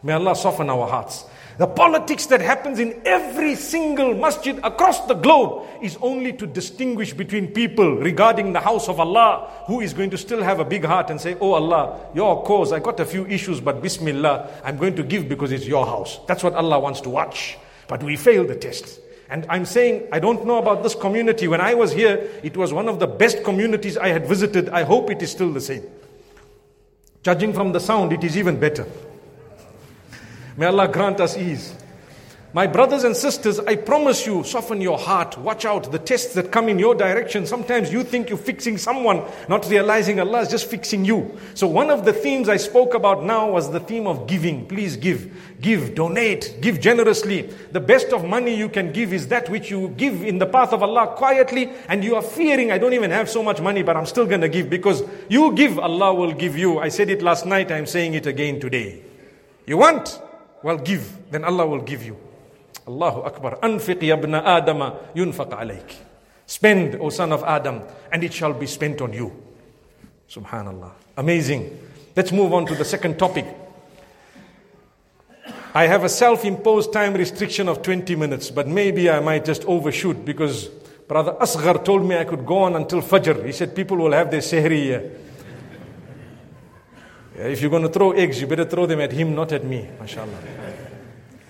May 0.03 0.13
Allah 0.13 0.36
soften 0.36 0.69
our 0.69 0.86
hearts. 0.86 1.25
The 1.58 1.67
politics 1.67 2.25
that 2.25 2.41
happens 2.41 2.79
in 2.79 3.01
every 3.06 3.56
single 3.56 4.13
masjid 4.15 4.60
across 4.63 5.06
the 5.06 5.13
globe 5.13 5.65
is 5.82 5.97
only 6.01 6.34
to 6.34 6.45
distinguish 6.47 7.13
between 7.13 7.47
people 7.47 7.97
regarding 7.97 8.51
the 8.51 8.60
house 8.60 8.89
of 8.89 8.99
Allah 8.99 9.49
who 9.67 9.79
is 9.79 9.93
going 9.93 10.10
to 10.10 10.17
still 10.17 10.43
have 10.43 10.60
a 10.60 10.65
big 10.65 10.84
heart 10.84 11.10
and 11.10 11.21
say, 11.21 11.38
Oh 11.39 11.53
Allah, 11.53 12.08
your 12.13 12.43
cause, 12.43 12.73
I 12.73 12.79
got 12.79 12.99
a 12.99 13.06
few 13.06 13.25
issues, 13.27 13.62
but 13.62 13.82
Bismillah, 13.82 14.49
I'm 14.65 14.77
going 14.77 14.95
to 14.97 15.03
give 15.03 15.29
because 15.29 15.53
it's 15.53 15.67
your 15.67 15.86
house. 15.86 16.19
That's 16.27 16.43
what 16.43 16.56
Allah 16.56 16.79
wants 16.79 16.99
to 17.01 17.10
watch. 17.10 17.58
But 17.88 18.03
we 18.03 18.17
fail 18.17 18.45
the 18.45 18.56
test. 18.56 18.99
And 19.33 19.47
I'm 19.49 19.65
saying, 19.65 20.09
I 20.11 20.19
don't 20.19 20.45
know 20.45 20.59
about 20.59 20.83
this 20.83 20.93
community. 20.93 21.47
When 21.47 21.59
I 21.59 21.73
was 21.73 21.91
here, 21.91 22.29
it 22.43 22.55
was 22.55 22.71
one 22.71 22.87
of 22.87 22.99
the 22.99 23.07
best 23.07 23.43
communities 23.43 23.97
I 23.97 24.09
had 24.09 24.27
visited. 24.27 24.69
I 24.69 24.83
hope 24.83 25.09
it 25.09 25.23
is 25.23 25.31
still 25.31 25.51
the 25.51 25.59
same. 25.59 25.81
Judging 27.23 27.51
from 27.51 27.71
the 27.71 27.79
sound, 27.79 28.13
it 28.13 28.23
is 28.23 28.37
even 28.37 28.59
better. 28.59 28.85
May 30.55 30.67
Allah 30.67 30.87
grant 30.87 31.19
us 31.19 31.35
ease. 31.35 31.73
My 32.55 32.67
brothers 32.67 33.03
and 33.03 33.17
sisters, 33.17 33.57
I 33.57 33.75
promise 33.75 34.27
you, 34.27 34.43
soften 34.43 34.79
your 34.79 34.99
heart. 34.99 35.39
Watch 35.39 35.65
out 35.65 35.91
the 35.91 35.97
tests 35.97 36.35
that 36.35 36.51
come 36.51 36.69
in 36.69 36.77
your 36.77 36.93
direction. 36.93 37.47
Sometimes 37.47 37.91
you 37.91 38.03
think 38.03 38.29
you're 38.29 38.37
fixing 38.37 38.77
someone, 38.77 39.23
not 39.49 39.67
realizing 39.67 40.19
Allah 40.19 40.41
is 40.41 40.49
just 40.49 40.69
fixing 40.69 41.03
you. 41.03 41.35
So, 41.55 41.65
one 41.65 41.89
of 41.89 42.05
the 42.05 42.13
themes 42.13 42.49
I 42.49 42.57
spoke 42.57 42.93
about 42.93 43.23
now 43.23 43.49
was 43.49 43.71
the 43.71 43.79
theme 43.79 44.05
of 44.05 44.27
giving. 44.27 44.67
Please 44.67 44.95
give, 44.97 45.33
give, 45.61 45.95
donate, 45.95 46.59
give 46.61 46.79
generously. 46.79 47.49
The 47.71 47.79
best 47.79 48.13
of 48.13 48.23
money 48.23 48.55
you 48.55 48.69
can 48.69 48.91
give 48.91 49.13
is 49.13 49.29
that 49.29 49.49
which 49.49 49.71
you 49.71 49.87
give 49.97 50.21
in 50.21 50.37
the 50.37 50.45
path 50.45 50.73
of 50.73 50.83
Allah 50.83 51.15
quietly, 51.15 51.71
and 51.89 52.03
you 52.03 52.15
are 52.15 52.21
fearing, 52.21 52.71
I 52.71 52.77
don't 52.77 52.93
even 52.93 53.09
have 53.09 53.31
so 53.31 53.41
much 53.41 53.61
money, 53.61 53.81
but 53.81 53.97
I'm 53.97 54.05
still 54.05 54.27
going 54.27 54.41
to 54.41 54.49
give 54.49 54.69
because 54.69 55.01
you 55.27 55.53
give, 55.53 55.79
Allah 55.79 56.13
will 56.13 56.33
give 56.33 56.55
you. 56.55 56.77
I 56.77 56.89
said 56.89 57.09
it 57.09 57.23
last 57.23 57.47
night, 57.47 57.71
I'm 57.71 57.87
saying 57.87 58.13
it 58.13 58.27
again 58.27 58.59
today. 58.59 59.01
You 59.65 59.77
want? 59.77 60.21
Well, 60.61 60.77
give, 60.77 61.17
then 61.31 61.43
Allah 61.45 61.65
will 61.65 61.81
give 61.81 62.03
you. 62.03 62.15
Allahu 62.87 63.21
Akbar. 63.21 63.59
Anfiq 63.61 63.99
yabna 64.01 64.43
Adama 64.43 64.97
yunfaq 65.15 65.49
alayk. 65.51 65.95
Spend, 66.45 66.95
O 66.95 67.09
son 67.09 67.31
of 67.31 67.43
Adam, 67.43 67.81
and 68.11 68.23
it 68.23 68.33
shall 68.33 68.53
be 68.53 68.67
spent 68.67 69.01
on 69.01 69.13
you. 69.13 69.31
Subhanallah. 70.29 70.91
Amazing. 71.17 71.79
Let's 72.15 72.31
move 72.31 72.53
on 72.53 72.65
to 72.67 72.75
the 72.75 72.85
second 72.85 73.17
topic. 73.17 73.45
I 75.75 75.87
have 75.87 76.03
a 76.03 76.09
self 76.09 76.45
imposed 76.45 76.93
time 76.93 77.13
restriction 77.15 77.67
of 77.67 77.81
20 77.81 78.15
minutes, 78.15 78.51
but 78.51 78.67
maybe 78.67 79.09
I 79.09 79.19
might 79.19 79.45
just 79.45 79.65
overshoot 79.65 80.23
because 80.23 80.67
Brother 81.07 81.33
Asghar 81.33 81.83
told 81.83 82.05
me 82.05 82.15
I 82.15 82.25
could 82.25 82.45
go 82.45 82.59
on 82.59 82.75
until 82.75 83.01
Fajr. 83.01 83.45
He 83.45 83.51
said 83.51 83.75
people 83.75 83.97
will 83.97 84.11
have 84.11 84.29
their 84.29 84.41
sehri. 84.41 85.11
If 87.35 87.61
you're 87.61 87.71
going 87.71 87.83
to 87.83 87.89
throw 87.89 88.11
eggs, 88.11 88.39
you 88.39 88.45
better 88.45 88.65
throw 88.65 88.85
them 88.85 88.99
at 89.01 89.11
him, 89.11 89.33
not 89.33 89.51
at 89.51 89.63
me, 89.65 89.89
mashallah. 89.99 90.37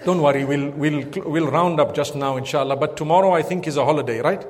Don't 0.05 0.21
worry, 0.21 0.43
we'll, 0.43 0.69
we'll, 0.71 1.05
we'll 1.25 1.49
round 1.49 1.79
up 1.79 1.95
just 1.95 2.15
now, 2.15 2.35
inshallah. 2.35 2.75
But 2.75 2.97
tomorrow, 2.97 3.31
I 3.31 3.41
think, 3.41 3.67
is 3.67 3.77
a 3.77 3.85
holiday, 3.85 4.19
right? 4.19 4.45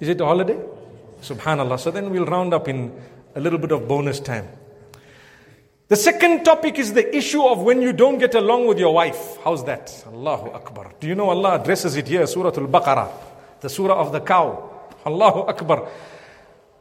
Is 0.00 0.08
it 0.08 0.20
a 0.20 0.24
holiday? 0.24 0.58
Subhanallah. 1.20 1.78
So 1.78 1.90
then 1.90 2.10
we'll 2.10 2.26
round 2.26 2.52
up 2.52 2.68
in 2.68 2.92
a 3.36 3.40
little 3.40 3.58
bit 3.58 3.72
of 3.72 3.86
bonus 3.86 4.18
time. 4.20 4.48
The 5.86 5.96
second 5.96 6.44
topic 6.44 6.78
is 6.78 6.92
the 6.92 7.14
issue 7.14 7.42
of 7.42 7.60
when 7.60 7.82
you 7.82 7.92
don't 7.92 8.18
get 8.18 8.34
along 8.34 8.66
with 8.66 8.78
your 8.78 8.94
wife. 8.94 9.36
How's 9.44 9.64
that? 9.66 10.04
Allahu 10.08 10.50
Akbar. 10.50 10.92
Do 10.98 11.06
you 11.06 11.14
know 11.14 11.30
Allah 11.30 11.60
addresses 11.60 11.94
it 11.96 12.08
here, 12.08 12.26
Surah 12.26 12.48
Al 12.48 12.66
Baqarah, 12.66 13.10
the 13.60 13.68
surah 13.68 13.94
of 13.94 14.10
the 14.10 14.20
cow. 14.20 14.70
Allahu 15.06 15.40
Akbar. 15.40 15.88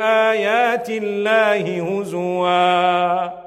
ايات 0.00 0.90
الله 0.90 2.00
هزوا 2.00 3.44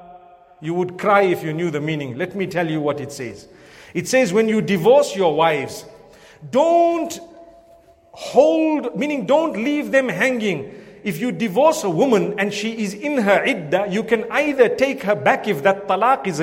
You 0.60 0.74
would 0.74 0.98
cry 0.98 1.22
if 1.22 1.44
you 1.44 1.54
knew 1.54 1.70
the 1.70 1.80
meaning. 1.80 2.18
Let 2.18 2.36
me 2.36 2.48
tell 2.48 2.68
you 2.70 2.82
what 2.82 3.00
it 3.00 3.12
says. 3.12 3.48
It 3.94 4.08
says, 4.08 4.34
when 4.34 4.50
you 4.50 4.60
divorce 4.60 5.16
your 5.16 5.36
wives, 5.36 5.86
don't 6.50 7.20
hold, 8.12 8.98
meaning 8.98 9.28
don't 9.28 9.54
leave 9.54 9.92
them 9.92 10.10
hanging 10.10 10.74
if 11.08 11.22
you 11.22 11.32
divorce 11.32 11.86
a 11.86 11.90
woman 11.90 12.38
and 12.38 12.54
she 12.54 12.84
is 12.84 12.94
in 12.94 13.20
her 13.20 13.42
iddah, 13.46 13.88
you 13.90 14.04
can 14.04 14.30
either 14.30 14.68
take 14.68 15.04
her 15.04 15.16
back 15.16 15.48
if 15.48 15.63
that 15.63 15.88
talaq 15.88 16.28
is 16.28 16.42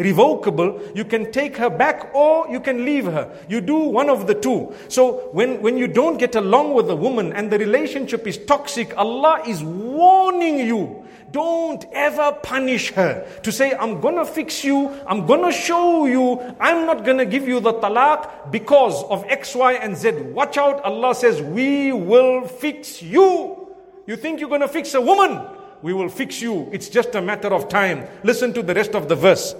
revocable, 0.00 0.80
you 0.94 1.04
can 1.04 1.30
take 1.30 1.56
her 1.56 1.70
back 1.70 2.14
or 2.14 2.48
you 2.48 2.60
can 2.60 2.84
leave 2.84 3.04
her. 3.04 3.30
You 3.48 3.60
do 3.60 3.76
one 3.76 4.08
of 4.08 4.26
the 4.26 4.34
two. 4.34 4.74
So 4.88 5.28
when, 5.32 5.60
when 5.62 5.76
you 5.76 5.86
don't 5.86 6.18
get 6.18 6.34
along 6.34 6.74
with 6.74 6.90
a 6.90 6.96
woman 6.96 7.32
and 7.32 7.50
the 7.50 7.58
relationship 7.58 8.26
is 8.26 8.38
toxic, 8.38 8.96
Allah 8.96 9.42
is 9.46 9.62
warning 9.62 10.58
you. 10.58 11.04
Don't 11.32 11.84
ever 11.92 12.32
punish 12.42 12.90
her 12.92 13.24
to 13.44 13.52
say, 13.52 13.72
I'm 13.74 14.00
gonna 14.00 14.24
fix 14.24 14.64
you, 14.64 14.88
I'm 15.06 15.26
gonna 15.26 15.52
show 15.52 16.06
you, 16.06 16.40
I'm 16.58 16.86
not 16.86 17.04
gonna 17.04 17.24
give 17.24 17.46
you 17.46 17.60
the 17.60 17.74
talaq 17.74 18.50
because 18.50 19.04
of 19.04 19.24
X, 19.28 19.54
Y, 19.54 19.74
and 19.74 19.96
Z. 19.96 20.10
Watch 20.34 20.58
out, 20.58 20.82
Allah 20.82 21.14
says, 21.14 21.40
We 21.40 21.92
will 21.92 22.48
fix 22.48 23.00
you. 23.00 23.68
You 24.06 24.16
think 24.16 24.40
you're 24.40 24.58
to 24.58 24.66
fix 24.66 24.94
a 24.94 25.00
woman? 25.00 25.40
We 25.82 25.94
will 25.94 26.08
fix 26.08 26.42
you. 26.42 26.68
It's 26.72 26.88
just 26.88 27.14
a 27.14 27.22
matter 27.22 27.48
of 27.48 27.68
time. 27.68 28.06
Listen 28.24 28.52
to 28.54 28.62
the 28.62 28.74
rest 28.74 28.94
of 28.94 29.08
the 29.08 29.14
verse. 29.14 29.54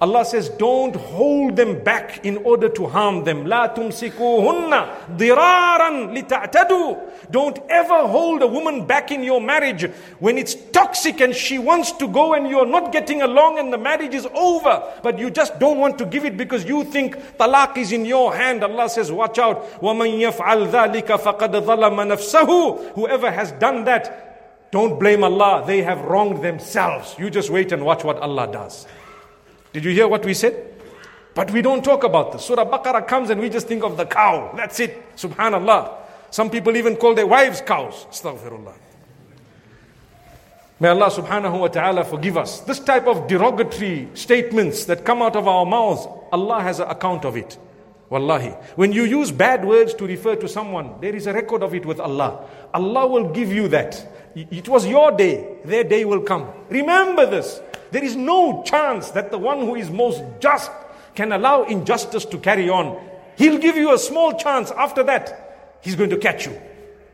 Allah 0.00 0.24
says, 0.24 0.48
don't 0.48 0.96
hold 0.96 1.56
them 1.56 1.84
back 1.84 2.24
in 2.24 2.38
order 2.38 2.70
to 2.70 2.86
harm 2.86 3.24
them. 3.24 3.44
لا 3.44 3.66
تمسكوهن 3.66 4.86
ضرارا 5.16 6.14
لتعتدوا. 6.14 6.96
Don't 7.30 7.58
ever 7.68 8.08
hold 8.08 8.40
a 8.40 8.46
woman 8.46 8.86
back 8.86 9.12
in 9.12 9.22
your 9.22 9.42
marriage 9.42 9.84
when 10.18 10.38
it's 10.38 10.54
toxic 10.54 11.20
and 11.20 11.34
she 11.34 11.58
wants 11.58 11.92
to 11.92 12.08
go 12.08 12.32
and 12.32 12.48
you're 12.48 12.66
not 12.66 12.92
getting 12.92 13.20
along 13.20 13.58
and 13.58 13.70
the 13.70 13.76
marriage 13.76 14.14
is 14.14 14.26
over, 14.34 14.82
but 15.02 15.18
you 15.18 15.30
just 15.30 15.58
don't 15.58 15.78
want 15.78 15.98
to 15.98 16.06
give 16.06 16.24
it 16.24 16.38
because 16.38 16.64
you 16.64 16.82
think 16.84 17.16
talaq 17.36 17.76
is 17.76 17.92
in 17.92 18.06
your 18.06 18.34
hand. 18.34 18.64
Allah 18.64 18.88
says, 18.88 19.12
watch 19.12 19.38
out. 19.38 19.70
وَمَن 19.82 20.18
يَفْعَلْ 20.18 20.70
ذَلِكَ 20.70 21.06
فَقَدْ 21.06 21.52
ظَلَمَ 21.62 22.16
نَفْسَهُ 22.16 22.94
Whoever 22.94 23.30
has 23.30 23.52
done 23.52 23.84
that, 23.84 24.70
don't 24.70 24.98
blame 24.98 25.22
Allah. 25.24 25.62
They 25.66 25.82
have 25.82 26.00
wronged 26.02 26.42
themselves. 26.42 27.14
You 27.18 27.28
just 27.28 27.50
wait 27.50 27.70
and 27.72 27.84
watch 27.84 28.02
what 28.02 28.16
Allah 28.18 28.50
does. 28.50 28.86
Did 29.75 29.83
you 29.83 29.91
hear 29.91 30.07
what 30.07 30.23
we 30.23 30.33
said? 30.33 30.55
But 31.33 31.51
we 31.51 31.61
don't 31.61 31.83
talk 31.83 32.05
about 32.05 32.31
this. 32.31 32.45
Surah 32.45 32.63
Baqarah 32.63 33.05
comes 33.05 33.29
and 33.29 33.41
we 33.41 33.49
just 33.49 33.67
think 33.67 33.83
of 33.83 33.97
the 33.97 34.05
cow. 34.05 34.53
That's 34.55 34.79
it. 34.79 35.17
Subhanallah. 35.17 35.91
Some 36.31 36.49
people 36.49 36.77
even 36.77 36.95
call 36.95 37.13
their 37.13 37.27
wives 37.27 37.59
cows. 37.59 38.07
Astaghfirullah. 38.09 38.73
May 40.79 40.87
Allah 40.87 41.11
subhanahu 41.11 41.59
wa 41.59 41.67
ta'ala 41.67 42.05
forgive 42.05 42.37
us. 42.37 42.61
This 42.61 42.79
type 42.79 43.05
of 43.05 43.27
derogatory 43.27 44.07
statements 44.13 44.85
that 44.85 45.03
come 45.03 45.21
out 45.21 45.35
of 45.35 45.45
our 45.45 45.65
mouths, 45.65 46.07
Allah 46.31 46.61
has 46.61 46.79
an 46.79 46.87
account 46.87 47.25
of 47.25 47.35
it. 47.35 47.57
Wallahi. 48.09 48.51
When 48.77 48.93
you 48.93 49.03
use 49.03 49.29
bad 49.29 49.65
words 49.65 49.93
to 49.95 50.07
refer 50.07 50.37
to 50.37 50.47
someone, 50.47 51.01
there 51.01 51.13
is 51.13 51.27
a 51.27 51.33
record 51.33 51.63
of 51.63 51.75
it 51.75 51.85
with 51.85 51.99
Allah. 51.99 52.47
Allah 52.73 53.07
will 53.07 53.27
give 53.33 53.51
you 53.51 53.67
that. 53.67 54.24
It 54.35 54.67
was 54.67 54.85
your 54.85 55.11
day, 55.11 55.59
their 55.63 55.85
day 55.85 56.03
will 56.03 56.21
come. 56.21 56.49
Remember 56.69 57.25
this. 57.25 57.61
There 57.91 58.03
is 58.03 58.17
no 58.17 58.63
chance 58.63 59.11
that 59.11 59.31
the 59.31 59.37
one 59.37 59.59
who 59.59 59.75
is 59.75 59.89
most 59.89 60.21
just 60.41 60.69
can 61.15 61.31
allow 61.31 61.63
injustice 61.63 62.25
to 62.25 62.37
carry 62.37 62.69
on. 62.69 63.01
He'll 63.37 63.57
give 63.57 63.77
you 63.77 63.93
a 63.93 63.97
small 63.97 64.37
chance. 64.37 64.71
After 64.71 65.03
that, 65.03 65.77
he's 65.81 65.95
going 65.95 66.09
to 66.09 66.17
catch 66.17 66.45
you. 66.45 66.59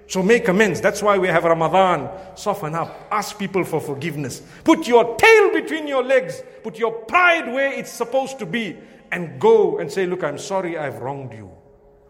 So 0.08 0.24
make 0.24 0.48
amends. 0.48 0.82
That's 0.82 1.04
why 1.04 1.18
we 1.20 1.28
have 1.28 1.44
Ramadan. 1.44 2.10
Soften 2.36 2.74
up. 2.74 3.08
Ask 3.12 3.38
people 3.38 3.64
for 3.64 3.80
forgiveness. 3.80 4.42
Put 4.64 4.88
your 4.88 5.16
tail 5.16 5.54
between 5.54 5.88
your 5.88 6.04
legs. 6.04 6.42
Put 6.64 6.80
your 6.80 6.92
pride 6.92 7.54
where 7.54 7.72
it's 7.72 7.92
supposed 7.92 8.40
to 8.40 8.46
be. 8.46 8.78
And 9.12 9.40
go 9.40 9.78
and 9.78 9.92
say, 9.92 10.06
Look, 10.06 10.24
I'm 10.24 10.38
sorry 10.38 10.78
I've 10.78 11.00
wronged 11.00 11.34
you. 11.34 11.52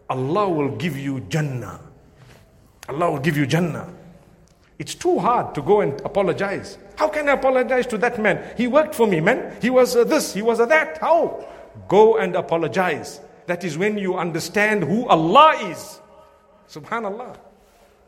Allah 0.08 0.48
will 0.48 0.76
give 0.76 0.96
you 0.96 1.20
Jannah. 1.20 1.80
Allah 2.88 3.12
will 3.12 3.20
give 3.20 3.36
you 3.36 3.46
Jannah. 3.46 3.92
It's 4.82 4.96
too 4.96 5.20
hard 5.20 5.54
to 5.54 5.62
go 5.62 5.80
and 5.80 6.00
apologize. 6.00 6.76
How 6.96 7.06
can 7.06 7.28
I 7.28 7.34
apologize 7.34 7.86
to 7.86 7.98
that 7.98 8.20
man? 8.20 8.42
He 8.56 8.66
worked 8.66 8.96
for 8.96 9.06
me, 9.06 9.20
man. 9.20 9.56
He 9.62 9.70
was 9.70 9.94
uh, 9.94 10.02
this, 10.02 10.34
he 10.34 10.42
was 10.42 10.58
uh, 10.58 10.66
that. 10.66 10.98
How? 10.98 11.46
Go 11.86 12.16
and 12.16 12.34
apologize. 12.34 13.20
That 13.46 13.62
is 13.62 13.78
when 13.78 13.96
you 13.96 14.16
understand 14.16 14.82
who 14.82 15.06
Allah 15.06 15.70
is. 15.70 16.00
Subhanallah. 16.68 17.36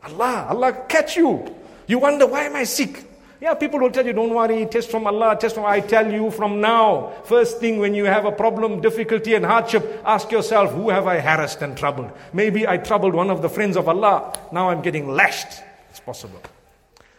Allah, 0.03 0.47
Allah 0.49 0.85
catch 0.89 1.15
you. 1.15 1.47
You 1.87 1.99
wonder, 1.99 2.27
why 2.27 2.43
am 2.43 2.57
I 2.57 2.65
sick? 2.65 3.05
Yeah, 3.39 3.53
people 3.53 3.79
will 3.79 3.91
tell 3.91 4.05
you, 4.05 4.11
don't 4.11 4.33
worry, 4.33 4.65
test 4.65 4.91
from 4.91 5.07
Allah, 5.07 5.37
test 5.39 5.55
from 5.55 5.63
I 5.63 5.79
tell 5.79 6.11
you 6.11 6.29
from 6.29 6.59
now, 6.59 7.13
first 7.23 7.61
thing 7.61 7.79
when 7.79 7.93
you 7.93 8.03
have 8.03 8.25
a 8.25 8.33
problem, 8.33 8.81
difficulty, 8.81 9.33
and 9.35 9.45
hardship, 9.45 10.01
ask 10.03 10.29
yourself, 10.29 10.73
who 10.73 10.89
have 10.89 11.07
I 11.07 11.21
harassed 11.21 11.61
and 11.61 11.77
troubled? 11.77 12.11
Maybe 12.33 12.67
I 12.67 12.75
troubled 12.75 13.15
one 13.15 13.29
of 13.29 13.41
the 13.41 13.47
friends 13.47 13.77
of 13.77 13.87
Allah. 13.87 14.37
Now 14.51 14.71
I'm 14.71 14.81
getting 14.81 15.07
lashed. 15.07 15.63
It's 15.89 16.01
possible. 16.01 16.41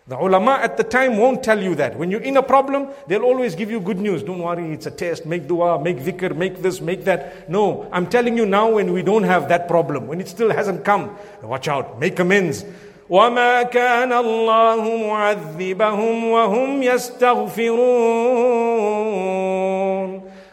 The 0.08 0.18
ulama 0.18 0.60
at 0.62 0.76
the 0.78 0.84
time 0.84 1.18
won't 1.18 1.44
tell 1.44 1.62
you 1.62 1.76
that. 1.76 1.98
When 1.98 2.12
you're 2.12 2.22
in 2.22 2.36
a 2.36 2.44
problem, 2.44 2.90
they'll 3.08 3.24
always 3.24 3.56
give 3.56 3.72
you 3.72 3.80
good 3.80 4.00
news. 4.00 4.24
Don't 4.24 4.40
worry, 4.40 4.74
it's 4.74 4.86
a 4.86 4.92
test. 4.92 5.26
Make 5.26 5.48
dua, 5.48 5.82
make 5.82 6.00
dhikr, 6.00 6.36
make 6.36 6.62
this, 6.62 6.82
make 6.82 7.06
that. 7.06 7.50
No, 7.50 7.88
I'm 7.94 8.08
telling 8.08 8.36
you 8.36 8.46
now 8.46 8.72
when 8.72 8.92
we 8.94 9.04
don't 9.04 9.24
have 9.24 9.48
that 9.50 9.68
problem, 9.68 10.08
when 10.08 10.20
it 10.20 10.28
still 10.28 10.52
hasn't 10.52 10.84
come, 10.84 11.16
watch 11.44 11.68
out, 11.68 12.00
make 12.00 12.20
amends. 12.20 12.66
وما 13.10 13.64
كان 13.64 14.14
الله 14.14 14.84
معذبهم 15.08 16.24
وهم 16.32 16.84
يستغفرون 16.84 18.22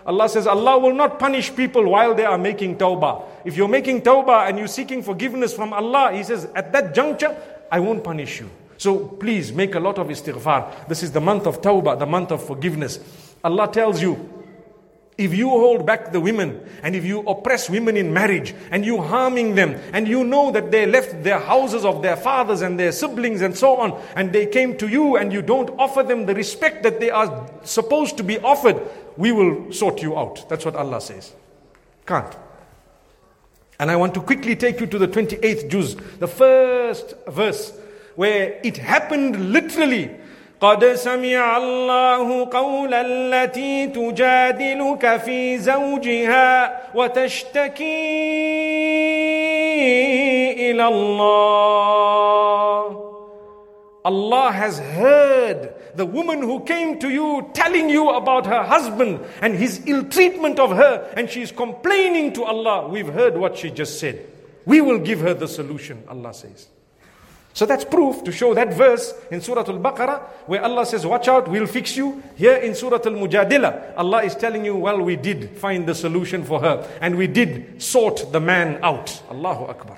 Allah 0.07 0.29
says 0.29 0.47
Allah 0.47 0.79
will 0.79 0.95
not 0.95 1.19
punish 1.19 1.55
people 1.55 1.85
while 1.91 2.15
they 2.15 2.25
are 2.25 2.39
making 2.39 2.77
tawbah. 2.79 3.23
If 3.45 3.57
you're 3.57 3.69
making 3.69 4.03
tawbah 4.03 4.49
and 4.49 4.59
you're 4.59 4.67
seeking 4.67 5.03
forgiveness 5.03 5.53
from 5.53 5.73
Allah, 5.73 6.13
He 6.15 6.23
says, 6.23 6.49
at 6.55 6.73
that 6.73 6.95
juncture, 6.95 7.37
I 7.71 7.81
won't 7.81 8.03
punish 8.03 8.41
you. 8.41 8.49
So 8.84 9.08
please 9.08 9.54
make 9.54 9.76
a 9.76 9.80
lot 9.80 9.98
of 9.98 10.08
istighfar. 10.08 10.90
This 10.90 11.04
is 11.04 11.14
the 11.14 11.22
month 11.22 11.48
of 11.48 11.62
tawbah, 11.62 11.98
the 11.98 12.06
month 12.06 12.32
of 12.32 12.46
forgiveness. 12.46 13.00
Allah 13.42 13.72
tells 13.72 14.02
you, 14.02 14.44
if 15.18 15.34
you 15.34 15.48
hold 15.48 15.86
back 15.86 16.12
the 16.12 16.20
women 16.20 16.60
and 16.82 16.94
if 16.94 17.06
you 17.06 17.22
oppress 17.22 17.70
women 17.70 17.96
in 17.96 18.12
marriage 18.12 18.54
and 18.72 18.86
you 18.86 19.02
harming 19.02 19.56
them 19.56 19.80
and 19.94 20.06
you 20.06 20.26
know 20.26 20.52
that 20.52 20.70
they 20.72 20.86
left 20.86 21.24
their 21.24 21.40
houses 21.40 21.86
of 21.86 22.02
their 22.02 22.18
fathers 22.18 22.62
and 22.62 22.78
their 22.78 22.92
siblings 22.92 23.42
and 23.42 23.56
so 23.56 23.78
on 23.78 23.98
and 24.18 24.34
they 24.34 24.46
came 24.48 24.78
to 24.80 24.90
you 24.90 25.16
and 25.16 25.32
you 25.32 25.42
don't 25.42 25.70
offer 25.80 26.04
them 26.04 26.26
the 26.26 26.36
respect 26.36 26.84
that 26.84 27.00
they 27.00 27.10
are 27.10 27.50
supposed 27.64 28.18
to 28.18 28.24
be 28.24 28.38
offered, 28.40 28.82
we 29.16 29.32
will 29.32 29.72
sort 29.72 30.02
you 30.02 30.18
out. 30.18 30.50
That's 30.50 30.66
what 30.66 30.76
Allah 30.76 31.00
says. 31.00 31.32
Can't. 32.06 32.36
And 33.80 33.90
I 33.90 33.96
want 33.96 34.14
to 34.16 34.20
quickly 34.20 34.58
take 34.58 34.82
you 34.82 34.88
to 34.88 34.98
the 34.98 35.08
28th 35.08 35.70
juz, 35.70 35.96
the 36.20 36.28
first 36.28 37.14
verse 37.30 37.80
where 38.17 38.59
it 38.63 38.77
happened 38.77 39.53
literally. 39.53 40.11
قد 40.61 40.85
سمع 40.85 41.57
الله 41.57 42.49
قول 42.51 42.95
التي 42.95 43.87
تجادلك 43.87 45.17
في 45.17 45.59
زوجها 45.59 46.81
وتشتكي 46.95 48.11
إلى 50.71 50.89
الله 50.89 51.89
Allah 54.05 54.51
has 54.53 54.79
heard 54.79 55.75
the 55.95 56.07
woman 56.07 56.41
who 56.41 56.61
came 56.61 56.99
to 57.01 57.11
you 57.11 57.51
telling 57.53 57.91
you 57.91 58.09
about 58.11 58.47
her 58.47 58.63
husband 58.63 59.21
and 59.43 59.55
his 59.55 59.83
ill 59.87 60.03
treatment 60.05 60.59
of 60.59 60.71
her, 60.71 61.13
and 61.17 61.29
she 61.29 61.43
is 61.43 61.53
complaining 61.53 62.33
to 62.33 62.45
Allah. 62.45 62.89
We've 62.89 63.13
heard 63.13 63.37
what 63.37 63.59
she 63.59 63.71
just 63.71 64.01
said. 64.01 64.25
We 64.65 64.81
will 64.81 64.99
give 64.99 65.21
her 65.21 65.35
the 65.35 65.49
solution, 65.49 66.05
Allah 66.09 66.33
says. 66.33 66.69
So 67.54 67.68
that's 67.68 67.86
proof 67.86 68.24
to 68.24 68.32
show 68.32 68.56
that 68.56 68.74
verse 68.74 69.14
in 69.30 69.40
Surah 69.40 69.66
Al 69.68 69.78
Baqarah 69.80 70.22
where 70.48 70.64
Allah 70.64 70.86
says, 70.88 71.06
Watch 71.06 71.28
out, 71.28 71.48
we'll 71.48 71.68
fix 71.68 71.96
you. 71.96 72.22
Here 72.36 72.56
in 72.56 72.74
Surah 72.74 72.98
Al 73.06 73.14
Mujadila, 73.14 73.94
Allah 73.96 74.24
is 74.24 74.36
telling 74.36 74.66
you, 74.66 74.76
Well, 74.76 75.02
we 75.02 75.16
did 75.16 75.52
find 75.58 75.88
the 75.88 75.94
solution 75.94 76.44
for 76.44 76.60
her 76.62 76.88
and 77.00 77.16
we 77.16 77.28
did 77.28 77.82
sort 77.82 78.32
the 78.32 78.40
man 78.40 78.80
out. 78.84 79.22
Allahu 79.30 79.66
Akbar. 79.66 79.98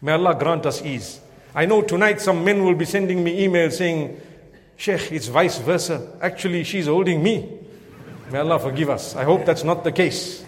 May 0.00 0.12
Allah 0.12 0.34
grant 0.38 0.64
us 0.64 0.82
ease. 0.82 1.20
I 1.54 1.66
know 1.66 1.82
tonight 1.82 2.20
some 2.20 2.42
men 2.42 2.64
will 2.64 2.74
be 2.74 2.86
sending 2.86 3.22
me 3.22 3.46
emails 3.46 3.74
saying, 3.74 4.20
Sheikh, 4.76 5.12
it's 5.12 5.28
vice 5.28 5.58
versa. 5.58 6.16
Actually, 6.20 6.64
she's 6.64 6.86
holding 6.86 7.22
me. 7.22 7.58
May 8.32 8.38
Allah 8.38 8.58
forgive 8.58 8.90
us. 8.90 9.14
I 9.14 9.24
hope 9.24 9.44
that's 9.44 9.64
not 9.64 9.84
the 9.84 9.92
case. 9.92 10.44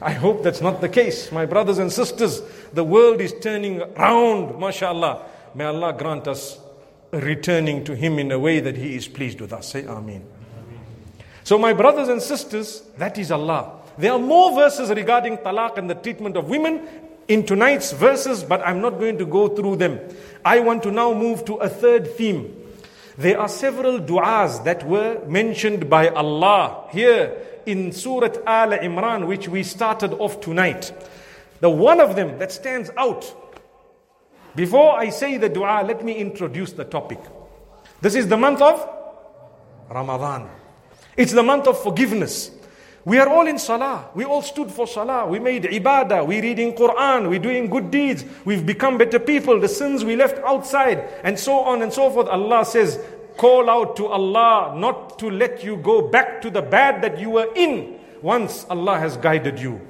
I 0.00 0.12
hope 0.12 0.42
that's 0.42 0.60
not 0.60 0.80
the 0.80 0.88
case. 0.88 1.30
My 1.30 1.46
brothers 1.46 1.78
and 1.78 1.92
sisters, 1.92 2.42
the 2.72 2.82
world 2.82 3.20
is 3.20 3.32
turning 3.40 3.78
round, 3.94 4.58
mashallah. 4.58 5.26
May 5.54 5.64
Allah 5.64 5.92
grant 5.92 6.26
us 6.28 6.58
returning 7.10 7.84
to 7.84 7.94
Him 7.94 8.18
in 8.18 8.32
a 8.32 8.38
way 8.38 8.60
that 8.60 8.76
He 8.76 8.96
is 8.96 9.06
pleased 9.06 9.40
with 9.40 9.52
us. 9.52 9.68
Say 9.68 9.84
Ameen. 9.84 10.24
So, 11.44 11.58
my 11.58 11.72
brothers 11.72 12.08
and 12.08 12.22
sisters, 12.22 12.82
that 12.98 13.18
is 13.18 13.30
Allah. 13.30 13.80
There 13.98 14.12
are 14.12 14.18
more 14.18 14.54
verses 14.54 14.88
regarding 14.90 15.38
talaq 15.38 15.76
and 15.76 15.90
the 15.90 15.94
treatment 15.94 16.36
of 16.36 16.48
women 16.48 16.86
in 17.28 17.44
tonight's 17.44 17.92
verses, 17.92 18.42
but 18.42 18.66
I'm 18.66 18.80
not 18.80 18.98
going 18.98 19.18
to 19.18 19.26
go 19.26 19.48
through 19.48 19.76
them. 19.76 20.00
I 20.44 20.60
want 20.60 20.82
to 20.84 20.90
now 20.90 21.12
move 21.12 21.44
to 21.46 21.56
a 21.56 21.68
third 21.68 22.14
theme. 22.16 22.56
There 23.18 23.38
are 23.38 23.48
several 23.48 23.98
du'as 23.98 24.64
that 24.64 24.86
were 24.86 25.20
mentioned 25.26 25.90
by 25.90 26.08
Allah 26.08 26.88
here 26.90 27.36
in 27.66 27.92
Surah 27.92 28.32
Al 28.46 28.70
Imran, 28.70 29.26
which 29.26 29.48
we 29.48 29.62
started 29.62 30.14
off 30.14 30.40
tonight. 30.40 30.92
The 31.60 31.70
one 31.70 32.00
of 32.00 32.16
them 32.16 32.38
that 32.38 32.52
stands 32.52 32.90
out 32.96 33.36
before 34.54 34.98
I 34.98 35.10
say 35.10 35.38
the 35.38 35.48
dua, 35.48 35.82
let 35.86 36.04
me 36.04 36.14
introduce 36.14 36.72
the 36.72 36.84
topic. 36.84 37.20
This 38.00 38.14
is 38.14 38.28
the 38.28 38.36
month 38.36 38.60
of 38.60 38.88
Ramadan. 39.88 40.48
It's 41.16 41.32
the 41.32 41.42
month 41.42 41.66
of 41.66 41.82
forgiveness. 41.82 42.50
We 43.04 43.18
are 43.18 43.28
all 43.28 43.46
in 43.48 43.58
salah. 43.58 44.10
We 44.14 44.24
all 44.24 44.42
stood 44.42 44.70
for 44.70 44.86
salah. 44.86 45.26
We 45.26 45.40
made 45.40 45.64
ibadah. 45.64 46.26
We 46.26 46.40
reading 46.40 46.74
Quran. 46.74 47.28
We're 47.28 47.40
doing 47.40 47.68
good 47.68 47.90
deeds. 47.90 48.24
We've 48.44 48.64
become 48.64 48.96
better 48.96 49.18
people. 49.18 49.58
The 49.58 49.68
sins 49.68 50.04
we 50.04 50.14
left 50.14 50.38
outside 50.44 51.08
and 51.24 51.38
so 51.38 51.60
on 51.60 51.82
and 51.82 51.92
so 51.92 52.10
forth. 52.10 52.28
Allah 52.28 52.64
says, 52.64 53.00
call 53.36 53.68
out 53.68 53.96
to 53.96 54.06
Allah 54.06 54.74
not 54.78 55.18
to 55.18 55.30
let 55.30 55.64
you 55.64 55.76
go 55.76 56.08
back 56.08 56.42
to 56.42 56.50
the 56.50 56.62
bad 56.62 57.02
that 57.02 57.18
you 57.18 57.30
were 57.30 57.52
in 57.56 57.98
once 58.20 58.66
Allah 58.70 58.98
has 58.98 59.16
guided 59.16 59.58
you. 59.58 59.80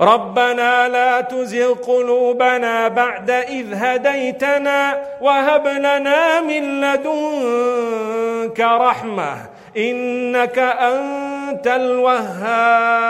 ربنا 0.00 0.88
لا 0.88 1.20
تزغ 1.20 1.72
قلوبنا 1.72 2.88
بعد 2.88 3.30
إذ 3.30 3.74
هديتنا 3.74 5.02
وهب 5.20 5.66
لنا 5.66 6.40
من 6.40 6.80
لدنك 6.80 8.60
رحمة 8.60 9.36
إنك 9.76 10.58
أنت 10.58 11.66
الوهاب 11.66 13.02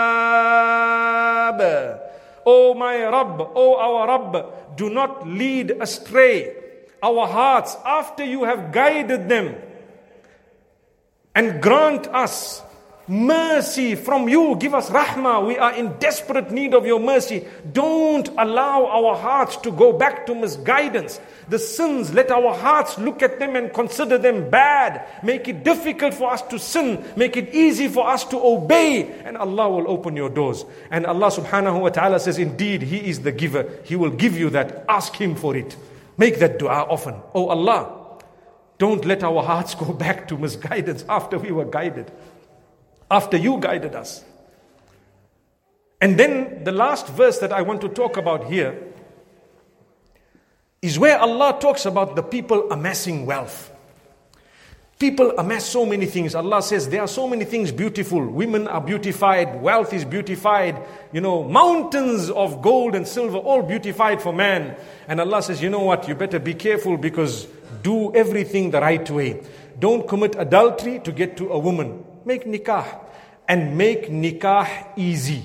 O 2.45 2.73
my 2.73 3.05
Rabb, 3.07 3.39
O 3.55 3.77
our 3.77 4.05
Rabb, 4.07 4.75
do 4.75 4.89
not 4.89 5.25
lead 5.25 5.71
astray 5.79 6.51
our 7.01 7.25
hearts 7.25 7.77
after 7.85 8.23
you 8.23 8.43
have 8.43 8.71
guided 8.73 9.29
them 9.29 9.55
and 11.35 11.61
grant 11.61 12.07
us 12.07 12.61
mercy 13.07 13.95
from 13.95 14.29
you. 14.29 14.55
Give 14.55 14.73
us 14.73 14.89
rahmah. 14.89 15.45
We 15.45 15.57
are 15.57 15.73
in 15.73 15.97
desperate 15.99 16.51
need 16.51 16.73
of 16.73 16.85
your 16.85 16.99
mercy. 16.99 17.45
Don't 17.71 18.27
allow 18.37 18.85
our 18.85 19.15
hearts 19.15 19.57
to 19.57 19.71
go 19.71 19.93
back 19.93 20.25
to 20.27 20.35
misguidance. 20.35 21.19
The 21.49 21.59
sins, 21.59 22.13
let 22.13 22.31
our 22.31 22.53
hearts 22.53 22.97
look 22.97 23.21
at 23.21 23.39
them 23.39 23.55
and 23.55 23.73
consider 23.73 24.17
them 24.17 24.49
bad. 24.49 25.05
Make 25.23 25.47
it 25.47 25.63
difficult 25.63 26.13
for 26.13 26.31
us 26.31 26.41
to 26.43 26.57
sin. 26.57 27.03
Make 27.15 27.35
it 27.35 27.53
easy 27.53 27.87
for 27.87 28.07
us 28.07 28.23
to 28.25 28.37
obey. 28.37 29.11
And 29.25 29.37
Allah 29.37 29.69
will 29.69 29.89
open 29.89 30.15
your 30.15 30.29
doors. 30.29 30.63
And 30.89 31.05
Allah 31.05 31.27
subhanahu 31.27 31.81
wa 31.81 31.89
ta'ala 31.89 32.19
says, 32.19 32.39
Indeed, 32.39 32.83
He 32.83 33.09
is 33.09 33.21
the 33.21 33.31
giver. 33.31 33.69
He 33.83 33.95
will 33.95 34.11
give 34.11 34.37
you 34.37 34.49
that. 34.51 34.85
Ask 34.87 35.15
Him 35.15 35.35
for 35.35 35.55
it. 35.55 35.75
Make 36.17 36.39
that 36.39 36.59
dua 36.59 36.85
often. 36.87 37.15
Oh 37.33 37.47
Allah, 37.47 38.19
don't 38.77 39.03
let 39.03 39.23
our 39.23 39.43
hearts 39.43 39.75
go 39.75 39.91
back 40.05 40.27
to 40.29 40.37
misguidance 40.37 41.03
after 41.09 41.37
we 41.37 41.51
were 41.51 41.65
guided 41.65 42.11
after 43.13 43.37
you 43.37 43.59
guided 43.59 43.93
us. 43.93 44.25
And 46.01 46.19
then 46.19 46.63
the 46.63 46.71
last 46.71 47.07
verse 47.07 47.37
that 47.39 47.53
I 47.53 47.61
want 47.61 47.81
to 47.81 47.89
talk 47.89 48.17
about 48.17 48.51
here 48.51 48.75
is 50.81 50.97
where 50.97 51.19
Allah 51.19 51.57
talks 51.61 51.85
about 51.85 52.15
the 52.15 52.23
people 52.23 52.71
amassing 52.71 53.27
wealth. 53.27 53.69
People 54.97 55.31
amass 55.37 55.65
so 55.65 55.85
many 55.85 56.07
things. 56.07 56.33
Allah 56.33 56.63
says 56.63 56.89
there 56.89 57.01
are 57.01 57.07
so 57.07 57.27
many 57.27 57.45
things 57.45 57.71
beautiful. 57.71 58.25
Women 58.25 58.67
are 58.67 58.81
beautified, 58.81 59.61
wealth 59.61 59.93
is 59.93 60.05
beautified, 60.05 60.81
you 61.11 61.21
know, 61.21 61.43
mountains 61.43 62.31
of 62.31 62.63
gold 62.63 62.95
and 62.95 63.07
silver, 63.07 63.37
all 63.37 63.61
beautified 63.61 64.21
for 64.23 64.33
man. 64.33 64.75
And 65.07 65.21
Allah 65.21 65.43
says, 65.43 65.61
you 65.61 65.69
know 65.69 65.81
what, 65.81 66.07
you 66.07 66.15
better 66.15 66.39
be 66.39 66.55
careful 66.55 66.97
because 66.97 67.47
do 67.83 68.13
everything 68.15 68.71
the 68.71 68.81
right 68.81 69.07
way. 69.09 69.43
Don't 69.77 70.07
commit 70.07 70.35
adultery 70.37 70.99
to 70.99 71.11
get 71.11 71.37
to 71.37 71.49
a 71.49 71.59
woman. 71.59 72.05
Make 72.25 72.45
nikah 72.45 73.02
and 73.47 73.77
make 73.77 74.09
nikah 74.09 74.87
easy. 74.95 75.43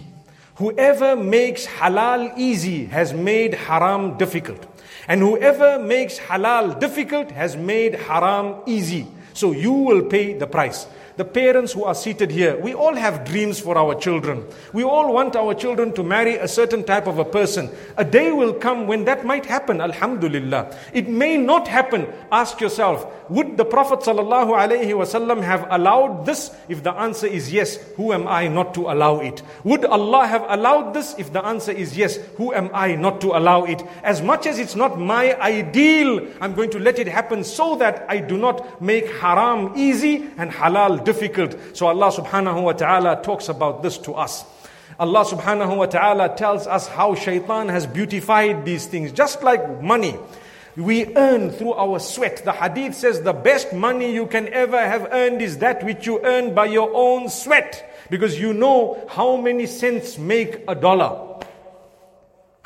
Whoever 0.56 1.14
makes 1.14 1.66
halal 1.66 2.36
easy 2.36 2.86
has 2.86 3.12
made 3.12 3.54
haram 3.54 4.18
difficult. 4.18 4.66
And 5.06 5.20
whoever 5.20 5.78
makes 5.78 6.18
halal 6.18 6.78
difficult 6.80 7.30
has 7.30 7.56
made 7.56 7.94
haram 7.94 8.56
easy. 8.66 9.06
So 9.34 9.52
you 9.52 9.72
will 9.72 10.02
pay 10.02 10.34
the 10.34 10.46
price 10.46 10.86
the 11.18 11.24
parents 11.24 11.72
who 11.72 11.82
are 11.82 11.96
seated 11.96 12.30
here, 12.30 12.56
we 12.60 12.74
all 12.74 12.94
have 12.94 13.24
dreams 13.24 13.58
for 13.58 13.76
our 13.76 13.96
children. 13.96 14.46
We 14.72 14.84
all 14.84 15.12
want 15.12 15.34
our 15.34 15.52
children 15.52 15.92
to 15.94 16.04
marry 16.04 16.36
a 16.36 16.46
certain 16.46 16.84
type 16.84 17.08
of 17.08 17.18
a 17.18 17.24
person. 17.24 17.70
A 17.96 18.04
day 18.04 18.30
will 18.30 18.54
come 18.54 18.86
when 18.86 19.04
that 19.06 19.26
might 19.26 19.44
happen, 19.44 19.80
alhamdulillah. 19.80 20.72
It 20.92 21.08
may 21.08 21.36
not 21.36 21.66
happen. 21.66 22.06
Ask 22.30 22.60
yourself, 22.60 23.04
would 23.28 23.56
the 23.56 23.64
Prophet 23.64 23.98
ﷺ 23.98 25.42
have 25.42 25.66
allowed 25.70 26.24
this? 26.24 26.54
If 26.68 26.84
the 26.84 26.92
answer 26.92 27.26
is 27.26 27.52
yes, 27.52 27.78
who 27.96 28.12
am 28.12 28.28
I 28.28 28.46
not 28.46 28.72
to 28.74 28.82
allow 28.82 29.18
it? 29.18 29.42
Would 29.64 29.84
Allah 29.86 30.24
have 30.24 30.46
allowed 30.48 30.94
this? 30.94 31.16
If 31.18 31.32
the 31.32 31.44
answer 31.44 31.72
is 31.72 31.96
yes, 31.96 32.16
who 32.36 32.54
am 32.54 32.70
I 32.72 32.94
not 32.94 33.20
to 33.22 33.36
allow 33.36 33.64
it? 33.64 33.82
As 34.04 34.22
much 34.22 34.46
as 34.46 34.60
it's 34.60 34.76
not 34.76 35.00
my 35.00 35.34
ideal, 35.40 36.24
I'm 36.40 36.54
going 36.54 36.70
to 36.70 36.78
let 36.78 37.00
it 37.00 37.08
happen 37.08 37.42
so 37.42 37.74
that 37.76 38.06
I 38.08 38.18
do 38.18 38.38
not 38.38 38.80
make 38.80 39.10
haram 39.14 39.72
easy 39.74 40.28
and 40.38 40.52
halal 40.52 41.07
difficult. 41.08 41.56
So 41.72 41.86
Allah 41.86 42.12
subhanahu 42.12 42.62
wa 42.62 42.72
ta'ala 42.72 43.22
talks 43.22 43.48
about 43.48 43.82
this 43.82 43.96
to 44.04 44.12
us. 44.12 44.44
Allah 44.98 45.24
subhanahu 45.24 45.78
wa 45.78 45.86
ta'ala 45.86 46.36
tells 46.36 46.66
us 46.66 46.86
how 46.86 47.14
shaitan 47.14 47.70
has 47.70 47.86
beautified 47.86 48.66
these 48.66 48.84
things, 48.84 49.10
just 49.10 49.42
like 49.42 49.80
money. 49.80 50.14
We 50.76 51.16
earn 51.16 51.50
through 51.50 51.72
our 51.74 51.98
sweat. 51.98 52.44
The 52.44 52.52
hadith 52.52 52.94
says 52.94 53.22
the 53.22 53.32
best 53.32 53.72
money 53.72 54.12
you 54.12 54.26
can 54.26 54.52
ever 54.52 54.76
have 54.76 55.08
earned 55.10 55.40
is 55.40 55.58
that 55.58 55.82
which 55.82 56.06
you 56.06 56.20
earn 56.22 56.54
by 56.54 56.66
your 56.66 56.90
own 56.92 57.30
sweat. 57.30 57.88
Because 58.10 58.38
you 58.38 58.52
know 58.52 59.00
how 59.08 59.36
many 59.36 59.64
cents 59.66 60.18
make 60.18 60.60
a 60.68 60.74
dollar. 60.74 61.40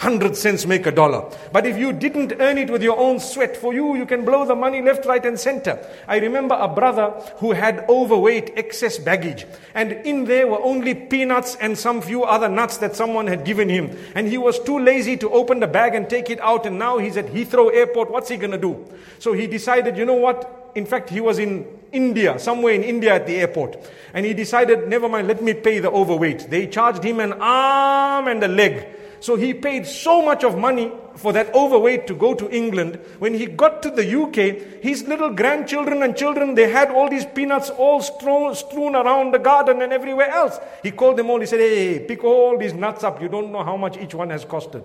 100 0.03 0.37
cents 0.37 0.67
make 0.67 0.85
a 0.87 0.91
dollar. 0.91 1.31
But 1.53 1.65
if 1.65 1.79
you 1.79 1.93
didn't 1.93 2.33
earn 2.41 2.59
it 2.59 2.69
with 2.69 2.83
your 2.83 2.99
own 2.99 3.21
sweat, 3.21 3.57
for 3.57 3.73
you, 3.73 3.95
you 3.95 4.05
can 4.05 4.25
blow 4.25 4.45
the 4.45 4.57
money 4.57 4.83
left, 4.83 5.07
right, 5.07 5.25
and 5.25 5.39
center. 5.39 5.79
I 6.09 6.19
remember 6.19 6.57
a 6.59 6.67
brother 6.67 7.11
who 7.37 7.53
had 7.53 7.85
overweight, 7.89 8.51
excess 8.57 8.99
baggage. 8.99 9.47
And 9.75 9.93
in 9.93 10.25
there 10.25 10.49
were 10.49 10.61
only 10.61 10.97
peanuts 10.97 11.55
and 11.61 11.79
some 11.79 12.03
few 12.03 12.25
other 12.25 12.49
nuts 12.49 12.79
that 12.79 12.97
someone 12.97 13.29
had 13.29 13.45
given 13.45 13.69
him. 13.69 13.97
And 14.17 14.27
he 14.27 14.39
was 14.39 14.59
too 14.59 14.81
lazy 14.81 15.17
to 15.19 15.31
open 15.31 15.61
the 15.61 15.69
bag 15.69 15.95
and 15.95 16.11
take 16.11 16.31
it 16.31 16.41
out. 16.41 16.67
And 16.67 16.81
now 16.81 16.99
he's 16.99 17.17
at 17.17 17.27
Heathrow 17.27 17.73
Airport. 17.73 18.11
What's 18.11 18.29
he 18.29 18.37
to 18.39 18.59
do? 18.59 18.85
So 19.21 19.35
he 19.35 19.47
decided, 19.47 19.97
you 19.97 20.05
know 20.05 20.15
what? 20.15 20.73
In 20.75 20.85
fact, 20.85 21.11
he 21.11 21.21
was 21.21 21.39
in 21.39 21.65
India, 21.93 22.41
somewhere 22.41 22.75
in 22.75 22.83
India 22.83 23.15
at 23.15 23.29
the 23.29 23.37
airport. 23.37 23.77
And 24.15 24.27
he 24.27 24.35
decided, 24.35 24.89
never 24.89 25.09
mind, 25.09 25.29
let 25.29 25.45
me 25.45 25.55
pay 25.55 25.79
the 25.79 25.93
overweight. 25.93 26.51
They 26.51 26.67
charged 26.67 27.05
him 27.05 27.21
an 27.21 27.35
arm 27.35 28.27
and 28.27 28.43
a 28.43 28.49
leg. 28.49 28.99
So 29.23 29.37
he 29.37 29.55
paid 29.55 29.87
so 29.87 30.21
much 30.21 30.43
of 30.43 30.59
money 30.59 30.91
for 31.15 31.33
that 31.33 31.55
overweight 31.55 32.09
to 32.09 32.15
go 32.15 32.35
to 32.35 32.51
England. 32.51 32.99
When 33.21 33.35
he 33.35 33.47
got 33.47 33.81
to 33.85 33.91
the 33.91 34.03
UK, 34.03 34.83
his 34.83 35.05
little 35.07 35.31
grandchildren 35.31 36.03
and 36.03 36.17
children, 36.17 36.57
they 36.57 36.69
had 36.69 36.91
all 36.91 37.09
these 37.09 37.25
peanuts 37.25 37.71
all 37.71 38.03
strewn, 38.03 38.53
strewn 38.57 38.97
around 38.97 39.33
the 39.33 39.39
garden 39.39 39.81
and 39.81 39.93
everywhere 39.93 40.29
else. 40.29 40.59
He 40.83 40.91
called 40.91 41.19
them 41.19 41.31
all. 41.31 41.39
He 41.39 41.47
said, 41.47 41.61
Hey, 41.61 42.01
pick 42.01 42.25
all 42.25 42.59
these 42.59 42.75
nuts 42.75 43.05
up. 43.05 43.23
You 43.23 43.29
don't 43.29 43.53
know 43.53 43.63
how 43.63 43.77
much 43.77 43.97
each 43.97 44.13
one 44.13 44.31
has 44.31 44.45
costed. 44.45 44.85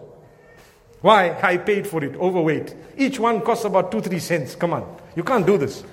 Why? 1.01 1.35
I 1.41 1.57
paid 1.57 1.87
for 1.87 2.03
it, 2.03 2.15
overweight. 2.15 2.75
Each 2.95 3.19
one 3.19 3.41
costs 3.41 3.65
about 3.65 3.91
two, 3.91 4.01
three 4.01 4.19
cents. 4.19 4.53
Come 4.53 4.73
on. 4.73 4.97
You 5.15 5.23
can't 5.23 5.47
do 5.47 5.57
this. 5.57 5.83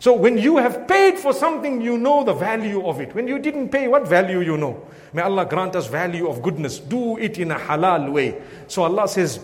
So 0.00 0.12
when 0.12 0.36
you 0.36 0.58
have 0.58 0.86
paid 0.86 1.18
for 1.18 1.32
something, 1.32 1.80
you 1.80 1.96
know 1.96 2.24
the 2.24 2.34
value 2.34 2.86
of 2.86 3.00
it. 3.00 3.14
When 3.14 3.26
you 3.26 3.38
didn't 3.38 3.70
pay, 3.70 3.88
what 3.88 4.06
value 4.06 4.40
you 4.40 4.56
know? 4.58 4.86
May 5.14 5.22
Allah 5.22 5.46
grant 5.46 5.74
us 5.76 5.86
value 5.86 6.28
of 6.28 6.42
goodness. 6.42 6.78
Do 6.78 7.16
it 7.16 7.38
in 7.38 7.50
a 7.50 7.56
halal 7.56 8.12
way. 8.12 8.42
So 8.68 8.82
Allah 8.82 9.08
says, 9.08 9.40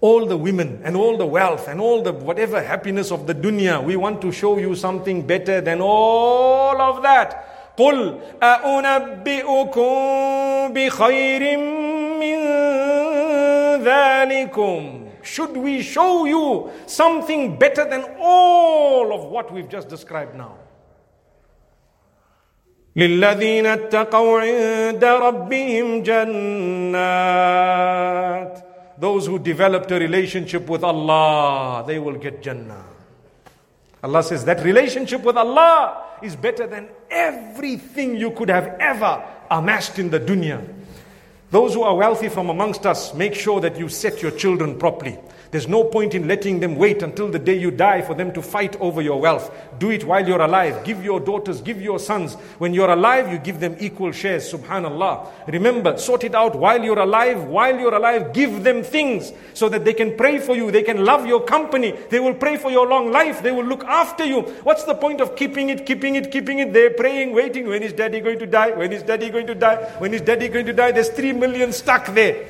all 0.00 0.26
the 0.26 0.36
women 0.36 0.80
and 0.84 0.96
all 0.96 1.16
the 1.16 1.26
wealth 1.26 1.68
and 1.68 1.80
all 1.80 2.02
the 2.02 2.12
whatever 2.12 2.62
happiness 2.62 3.12
of 3.12 3.26
the 3.26 3.34
dunya, 3.34 3.82
we 3.82 3.94
want 3.94 4.20
to 4.22 4.32
show 4.32 4.58
you 4.58 4.74
something 4.74 5.26
better 5.26 5.60
than 5.60 5.80
all 5.80 6.80
of 6.80 7.02
that. 7.02 7.48
قل 7.76 8.18
أنبئكم 8.42 9.92
بخير 10.72 11.58
من 12.20 12.38
ذلكم 13.84 15.05
Should 15.26 15.56
we 15.56 15.82
show 15.82 16.24
you 16.24 16.70
something 16.86 17.58
better 17.58 17.84
than 17.88 18.04
all 18.20 19.12
of 19.12 19.24
what 19.24 19.52
we've 19.52 19.68
just 19.68 19.88
described 19.88 20.34
now? 20.34 20.56
للذين 22.96 23.66
اتقوا 23.66 24.40
عند 24.40 25.04
ربهم 25.04 26.02
جنات 26.02 27.62
those 28.98 29.26
who 29.26 29.38
developed 29.38 29.90
a 29.90 29.98
relationship 29.98 30.68
with 30.68 30.84
Allah, 30.84 31.82
they 31.84 31.98
will 31.98 32.14
get 32.14 32.40
Jannah. 32.40 32.84
Allah 34.04 34.22
says 34.22 34.44
that 34.44 34.62
relationship 34.62 35.22
with 35.22 35.36
Allah 35.36 36.04
is 36.22 36.36
better 36.36 36.68
than 36.68 36.88
everything 37.10 38.16
you 38.16 38.30
could 38.30 38.48
have 38.48 38.76
ever 38.78 39.24
amassed 39.50 39.98
in 39.98 40.08
the 40.08 40.20
dunya. 40.20 40.60
Those 41.49 41.73
who 41.73 41.83
are 41.83 41.95
wealthy 41.95 42.27
from 42.27 42.49
amongst 42.49 42.85
us, 42.85 43.13
make 43.13 43.33
sure 43.33 43.61
that 43.61 43.77
you 43.77 43.87
set 43.87 44.21
your 44.21 44.31
children 44.31 44.77
properly. 44.77 45.17
There's 45.51 45.67
no 45.67 45.83
point 45.83 46.13
in 46.13 46.27
letting 46.27 46.59
them 46.59 46.75
wait 46.75 47.01
until 47.01 47.29
the 47.29 47.39
day 47.39 47.57
you 47.57 47.71
die 47.71 48.01
for 48.01 48.13
them 48.13 48.33
to 48.33 48.41
fight 48.41 48.75
over 48.81 49.01
your 49.01 49.21
wealth. 49.21 49.51
Do 49.79 49.91
it 49.91 50.03
while 50.03 50.27
you're 50.27 50.41
alive. 50.41 50.83
Give 50.83 51.03
your 51.03 51.19
daughters, 51.19 51.61
give 51.61 51.81
your 51.81 51.99
sons. 51.99 52.33
When 52.57 52.73
you're 52.73 52.89
alive, 52.89 53.31
you 53.31 53.37
give 53.37 53.59
them 53.59 53.75
equal 53.79 54.11
shares. 54.11 54.51
Subhanallah. 54.51 55.47
Remember, 55.47 55.97
sort 55.97 56.23
it 56.23 56.35
out 56.35 56.55
while 56.55 56.83
you're 56.83 56.99
alive. 56.99 57.43
While 57.45 57.79
you're 57.79 57.93
alive, 57.93 58.33
give 58.33 58.63
them 58.63 58.83
things 58.83 59.31
so 59.53 59.69
that 59.69 59.85
they 59.85 59.93
can 59.93 60.17
pray 60.17 60.39
for 60.39 60.55
you. 60.55 60.71
They 60.71 60.83
can 60.83 61.05
love 61.05 61.25
your 61.25 61.43
company. 61.43 61.93
They 62.09 62.19
will 62.19 62.35
pray 62.35 62.57
for 62.57 62.71
your 62.71 62.87
long 62.87 63.11
life. 63.11 63.41
They 63.41 63.51
will 63.51 63.65
look 63.65 63.83
after 63.85 64.25
you. 64.25 64.41
What's 64.63 64.83
the 64.83 64.95
point 64.95 65.21
of 65.21 65.35
keeping 65.35 65.69
it, 65.69 65.85
keeping 65.85 66.15
it, 66.15 66.31
keeping 66.31 66.59
it? 66.59 66.73
They're 66.73 66.91
praying, 66.91 67.33
waiting. 67.33 67.67
When 67.67 67.83
is 67.83 67.93
daddy 67.93 68.19
going 68.19 68.39
to 68.39 68.47
die? 68.47 68.71
When 68.71 68.91
is 68.91 69.03
daddy 69.03 69.29
going 69.29 69.47
to 69.47 69.55
die? 69.55 69.77
When 69.99 70.13
is 70.13 70.21
daddy 70.21 70.49
going 70.49 70.65
to 70.65 70.73
die? 70.73 70.91
There's 70.91 71.09
three 71.09 71.33
million 71.33 71.71
stuck 71.71 72.07
there. 72.07 72.45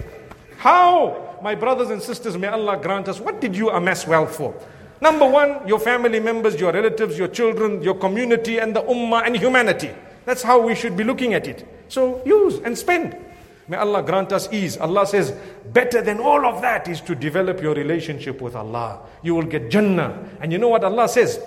How? 0.58 1.27
My 1.42 1.56
brothers 1.56 1.90
and 1.90 2.02
sisters, 2.02 2.38
may 2.38 2.48
Allah 2.48 2.80
grant 2.82 3.08
us, 3.08 3.20
what 3.20 3.42
did 3.42 3.56
you 3.56 3.70
amass 3.70 4.08
wealth 4.08 4.36
for? 4.36 4.54
Number 5.00 5.30
one, 5.30 5.68
your 5.68 5.80
family 5.80 6.20
members, 6.20 6.60
your 6.60 6.72
relatives, 6.72 7.18
your 7.18 7.28
children, 7.28 7.84
your 7.84 7.96
community, 7.96 8.58
and 8.58 8.76
the 8.76 8.82
ummah 8.82 9.26
and 9.26 9.38
humanity. 9.38 9.92
That's 10.26 10.42
how 10.42 10.60
we 10.60 10.76
should 10.76 10.98
be 10.98 11.04
looking 11.04 11.34
at 11.34 11.48
it. 11.48 11.68
So 11.88 12.22
use 12.26 12.60
and 12.64 12.78
spend. 12.78 13.16
May 13.68 13.78
Allah 13.78 14.02
grant 14.02 14.32
us 14.32 14.52
ease. 14.52 14.78
Allah 14.78 15.06
says, 15.06 15.36
better 15.74 16.02
than 16.02 16.20
all 16.20 16.46
of 16.46 16.62
that 16.62 16.88
is 16.88 17.02
to 17.02 17.16
develop 17.16 17.62
your 17.62 17.76
relationship 17.76 18.42
with 18.42 18.56
Allah. 18.56 19.02
You 19.22 19.36
will 19.36 19.44
get 19.44 19.70
Jannah. 19.70 20.30
And 20.40 20.52
you 20.52 20.58
know 20.58 20.70
what 20.70 20.84
Allah 20.84 21.08
says? 21.10 21.40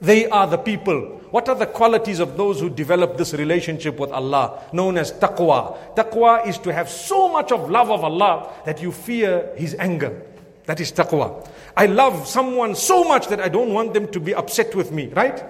They 0.00 0.28
are 0.28 0.46
the 0.46 0.56
people. 0.56 1.20
What 1.30 1.48
are 1.48 1.54
the 1.54 1.66
qualities 1.66 2.20
of 2.20 2.36
those 2.36 2.58
who 2.60 2.70
develop 2.70 3.16
this 3.16 3.34
relationship 3.34 3.98
with 3.98 4.10
Allah, 4.10 4.62
known 4.72 4.96
as 4.96 5.12
taqwa? 5.12 5.94
Taqwa 5.94 6.46
is 6.46 6.58
to 6.58 6.72
have 6.72 6.88
so 6.88 7.28
much 7.28 7.52
of 7.52 7.70
love 7.70 7.90
of 7.90 8.02
Allah 8.02 8.50
that 8.64 8.80
you 8.80 8.92
fear 8.92 9.52
His 9.56 9.76
anger. 9.78 10.22
That 10.64 10.80
is 10.80 10.90
taqwa. 10.90 11.46
I 11.76 11.86
love 11.86 12.26
someone 12.26 12.74
so 12.74 13.04
much 13.04 13.28
that 13.28 13.40
I 13.40 13.48
don't 13.48 13.72
want 13.72 13.94
them 13.94 14.08
to 14.08 14.20
be 14.20 14.34
upset 14.34 14.74
with 14.74 14.90
me, 14.90 15.08
right? 15.08 15.44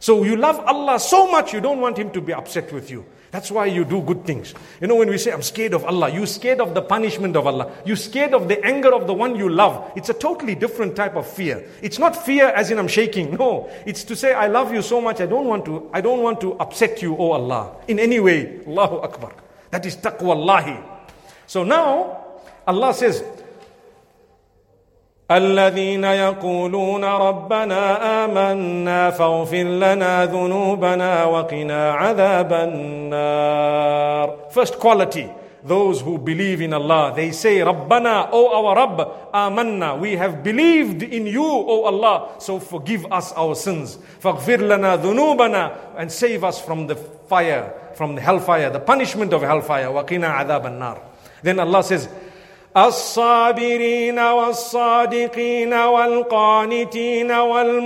So 0.00 0.24
you 0.24 0.36
love 0.36 0.58
Allah 0.60 0.98
so 0.98 1.30
much 1.30 1.52
you 1.52 1.60
don't 1.60 1.80
want 1.80 1.98
Him 1.98 2.10
to 2.12 2.20
be 2.20 2.32
upset 2.32 2.72
with 2.72 2.90
you. 2.90 3.04
That's 3.30 3.50
why 3.50 3.66
you 3.66 3.84
do 3.84 4.02
good 4.02 4.24
things. 4.24 4.54
You 4.80 4.88
know, 4.88 4.96
when 4.96 5.08
we 5.08 5.16
say, 5.16 5.30
I'm 5.32 5.42
scared 5.42 5.72
of 5.72 5.84
Allah, 5.84 6.10
you're 6.10 6.26
scared 6.26 6.60
of 6.60 6.74
the 6.74 6.82
punishment 6.82 7.36
of 7.36 7.46
Allah. 7.46 7.70
You're 7.84 7.96
scared 7.96 8.34
of 8.34 8.48
the 8.48 8.64
anger 8.64 8.92
of 8.92 9.06
the 9.06 9.14
one 9.14 9.36
you 9.36 9.48
love. 9.48 9.92
It's 9.94 10.08
a 10.08 10.14
totally 10.14 10.56
different 10.56 10.96
type 10.96 11.14
of 11.14 11.28
fear. 11.28 11.64
It's 11.80 11.98
not 11.98 12.16
fear 12.16 12.48
as 12.48 12.72
in 12.72 12.78
I'm 12.78 12.88
shaking. 12.88 13.36
No. 13.36 13.70
It's 13.86 14.02
to 14.04 14.16
say, 14.16 14.34
I 14.34 14.48
love 14.48 14.74
you 14.74 14.82
so 14.82 15.00
much, 15.00 15.20
I 15.20 15.26
don't 15.26 15.46
want 15.46 15.64
to, 15.66 15.88
I 15.92 16.00
don't 16.00 16.22
want 16.22 16.40
to 16.40 16.54
upset 16.58 17.02
you, 17.02 17.16
oh 17.16 17.32
Allah, 17.32 17.76
in 17.86 18.00
any 18.00 18.18
way. 18.18 18.60
Allahu 18.66 18.96
Akbar. 18.96 19.32
That 19.70 19.86
is 19.86 19.96
taqwa 19.96 20.34
Allahi. 20.34 20.78
So 21.46 21.62
now, 21.62 22.24
Allah 22.66 22.92
says, 22.94 23.22
الذين 25.31 26.03
يقولون 26.03 27.03
ربنا 27.03 27.81
آمنا 28.25 29.09
فاغفر 29.09 29.63
لنا 29.63 30.25
ذنوبنا 30.25 31.25
وقنا 31.25 31.91
عذاب 31.91 32.53
النار 32.53 34.35
First 34.51 34.79
quality 34.79 35.27
those 35.63 35.99
who 36.01 36.19
believe 36.19 36.61
in 36.61 36.73
Allah 36.73 37.11
they 37.15 37.31
say 37.31 37.57
ربنا 37.63 38.29
O 38.33 38.53
our 38.53 38.75
Rabb 38.75 39.01
آمنا 39.33 39.99
we 39.99 40.15
have 40.15 40.43
believed 40.43 41.01
in 41.01 41.25
you 41.25 41.43
O 41.43 41.85
Allah 41.85 42.29
so 42.37 42.59
forgive 42.59 43.11
us 43.11 43.33
our 43.33 43.55
sins 43.55 43.97
فاغفر 44.21 44.61
لنا 44.61 44.95
ذنوبنا 45.01 45.71
and 45.97 46.11
save 46.11 46.43
us 46.43 46.61
from 46.61 46.85
the 46.85 46.95
fire 46.95 47.73
from 47.95 48.13
the 48.13 48.21
hellfire 48.21 48.69
the 48.69 48.79
punishment 48.79 49.33
of 49.33 49.41
hellfire 49.41 49.87
وقنا 49.89 50.27
عذاب 50.27 50.65
النار 50.67 50.97
then 51.41 51.59
Allah 51.59 51.81
says 51.83 52.07
الصابرين 52.77 54.19
والصادقين 54.19 55.73
والقانتين 55.73 57.31
والمنفقين 57.31 57.83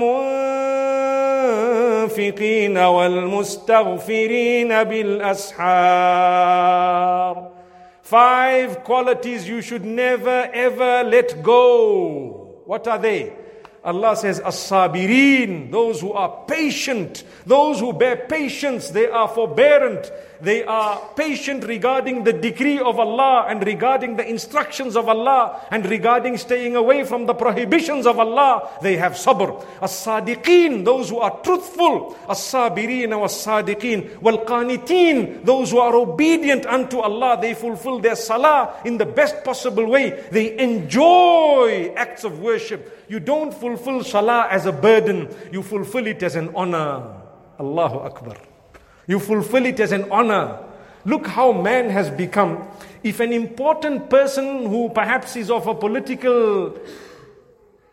والمستغفرين 2.78 4.84
بالاسحار 4.84 6.40
Five 8.10 8.84
qualities 8.84 9.48
you 9.48 9.62
should 9.62 9.86
never 9.86 10.50
ever 10.52 11.04
let 11.04 11.44
go. 11.44 12.64
What 12.66 12.88
are 12.88 12.98
they? 12.98 13.32
Allah 13.84 14.16
says, 14.16 14.40
As-sabirin, 14.40 15.72
those 15.72 16.02
who 16.02 16.12
are 16.14 16.44
patient, 16.48 17.24
those 17.46 17.80
who 17.80 17.94
bear 17.94 18.26
patience, 18.28 18.90
they 18.90 19.08
are 19.08 19.28
forbearant, 19.28 20.12
they 20.45 20.63
are 20.65 21.01
patient 21.17 21.65
regarding 21.65 22.23
the 22.23 22.33
decree 22.33 22.79
of 22.79 22.99
Allah 22.99 23.47
and 23.49 23.65
regarding 23.65 24.17
the 24.17 24.29
instructions 24.29 24.95
of 24.95 25.09
Allah 25.09 25.61
and 25.71 25.85
regarding 25.87 26.37
staying 26.37 26.77
away 26.77 27.05
from 27.05 27.27
the 27.27 27.35
prohibitions 27.35 28.07
of 28.07 28.19
Allah. 28.19 28.69
They 28.83 28.97
have 28.97 29.13
sabr. 29.13 29.65
As-sadiqeen, 29.81 30.85
those 30.85 31.09
who 31.09 31.19
are 31.19 31.41
truthful. 31.41 32.17
As-sabirin 32.29 33.13
as-sadiqeen. 33.25 34.21
Wal-qaniteen, 34.21 35.45
those 35.45 35.71
who 35.71 35.79
are 35.79 35.97
obedient 35.97 36.67
unto 36.67 36.99
Allah. 36.99 37.39
They 37.41 37.55
fulfill 37.55 37.99
their 37.99 38.17
salah 38.17 38.81
in 38.85 38.99
the 38.99 39.07
best 39.07 39.43
possible 39.45 39.87
way. 39.87 40.29
They 40.31 40.59
enjoy 40.59 41.95
acts 41.97 42.25
of 42.25 42.41
worship. 42.41 43.05
You 43.09 43.21
don't 43.21 43.53
fulfill 43.53 44.05
salah 44.05 44.49
as 44.51 44.67
a 44.67 44.73
burden, 44.73 45.29
you 45.53 45.63
fulfill 45.63 46.07
it 46.07 46.23
as 46.23 46.37
an 46.37 46.55
honor. 46.55 47.23
Allahu 47.59 47.99
Akbar. 47.99 48.54
You 49.07 49.19
fulfill 49.19 49.67
it 49.67 49.81
as 49.81 49.93
an 49.93 50.11
honor. 50.11 50.59
Look 51.05 51.27
how 51.27 51.53
man 51.53 51.91
has 51.91 52.11
become. 52.11 52.67
If 53.03 53.21
an 53.21 53.33
important 53.33 54.09
person 54.09 54.67
who 54.67 54.89
perhaps 54.89 55.37
is 55.37 55.51
of 55.51 55.67
a 55.67 55.75
political 55.75 56.79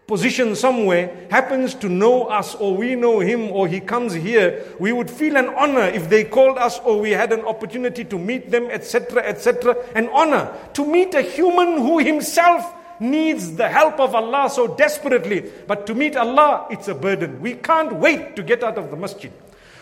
position 0.08 0.56
somewhere 0.56 1.28
happens 1.30 1.74
to 1.74 1.88
know 1.88 2.24
us 2.26 2.56
or 2.56 2.76
we 2.76 2.96
know 2.96 3.20
him 3.20 3.52
or 3.52 3.68
he 3.68 3.80
comes 3.80 4.14
here, 4.14 4.64
we 4.80 4.92
would 4.92 5.10
feel 5.10 5.38
an 5.38 5.48
honor 5.50 5.84
if 5.84 6.10
they 6.10 6.24
called 6.24 6.58
us 6.58 6.80
or 6.80 7.00
we 7.00 7.12
had 7.12 7.32
an 7.32 7.42
opportunity 7.42 8.04
to 8.04 8.18
meet 8.18 8.52
them, 8.52 8.66
etc., 8.66 9.24
etc. 9.24 9.76
An 9.96 10.10
honor 10.10 10.52
to 10.74 10.86
meet 10.86 11.14
a 11.14 11.22
human 11.22 11.78
who 11.78 12.00
himself 12.00 12.74
needs 13.00 13.56
the 13.56 13.68
help 13.68 14.00
of 14.00 14.14
Allah 14.14 14.50
so 14.50 14.76
desperately. 14.76 15.50
But 15.68 15.88
to 15.88 15.96
meet 15.96 16.16
Allah, 16.16 16.68
it's 16.70 16.88
a 16.88 16.96
burden. 16.96 17.42
We 17.42 17.56
can't 17.56 17.94
wait 17.94 18.36
to 18.36 18.44
get 18.44 18.64
out 18.64 18.78
of 18.78 18.92
the 18.92 18.98
masjid. 18.98 19.32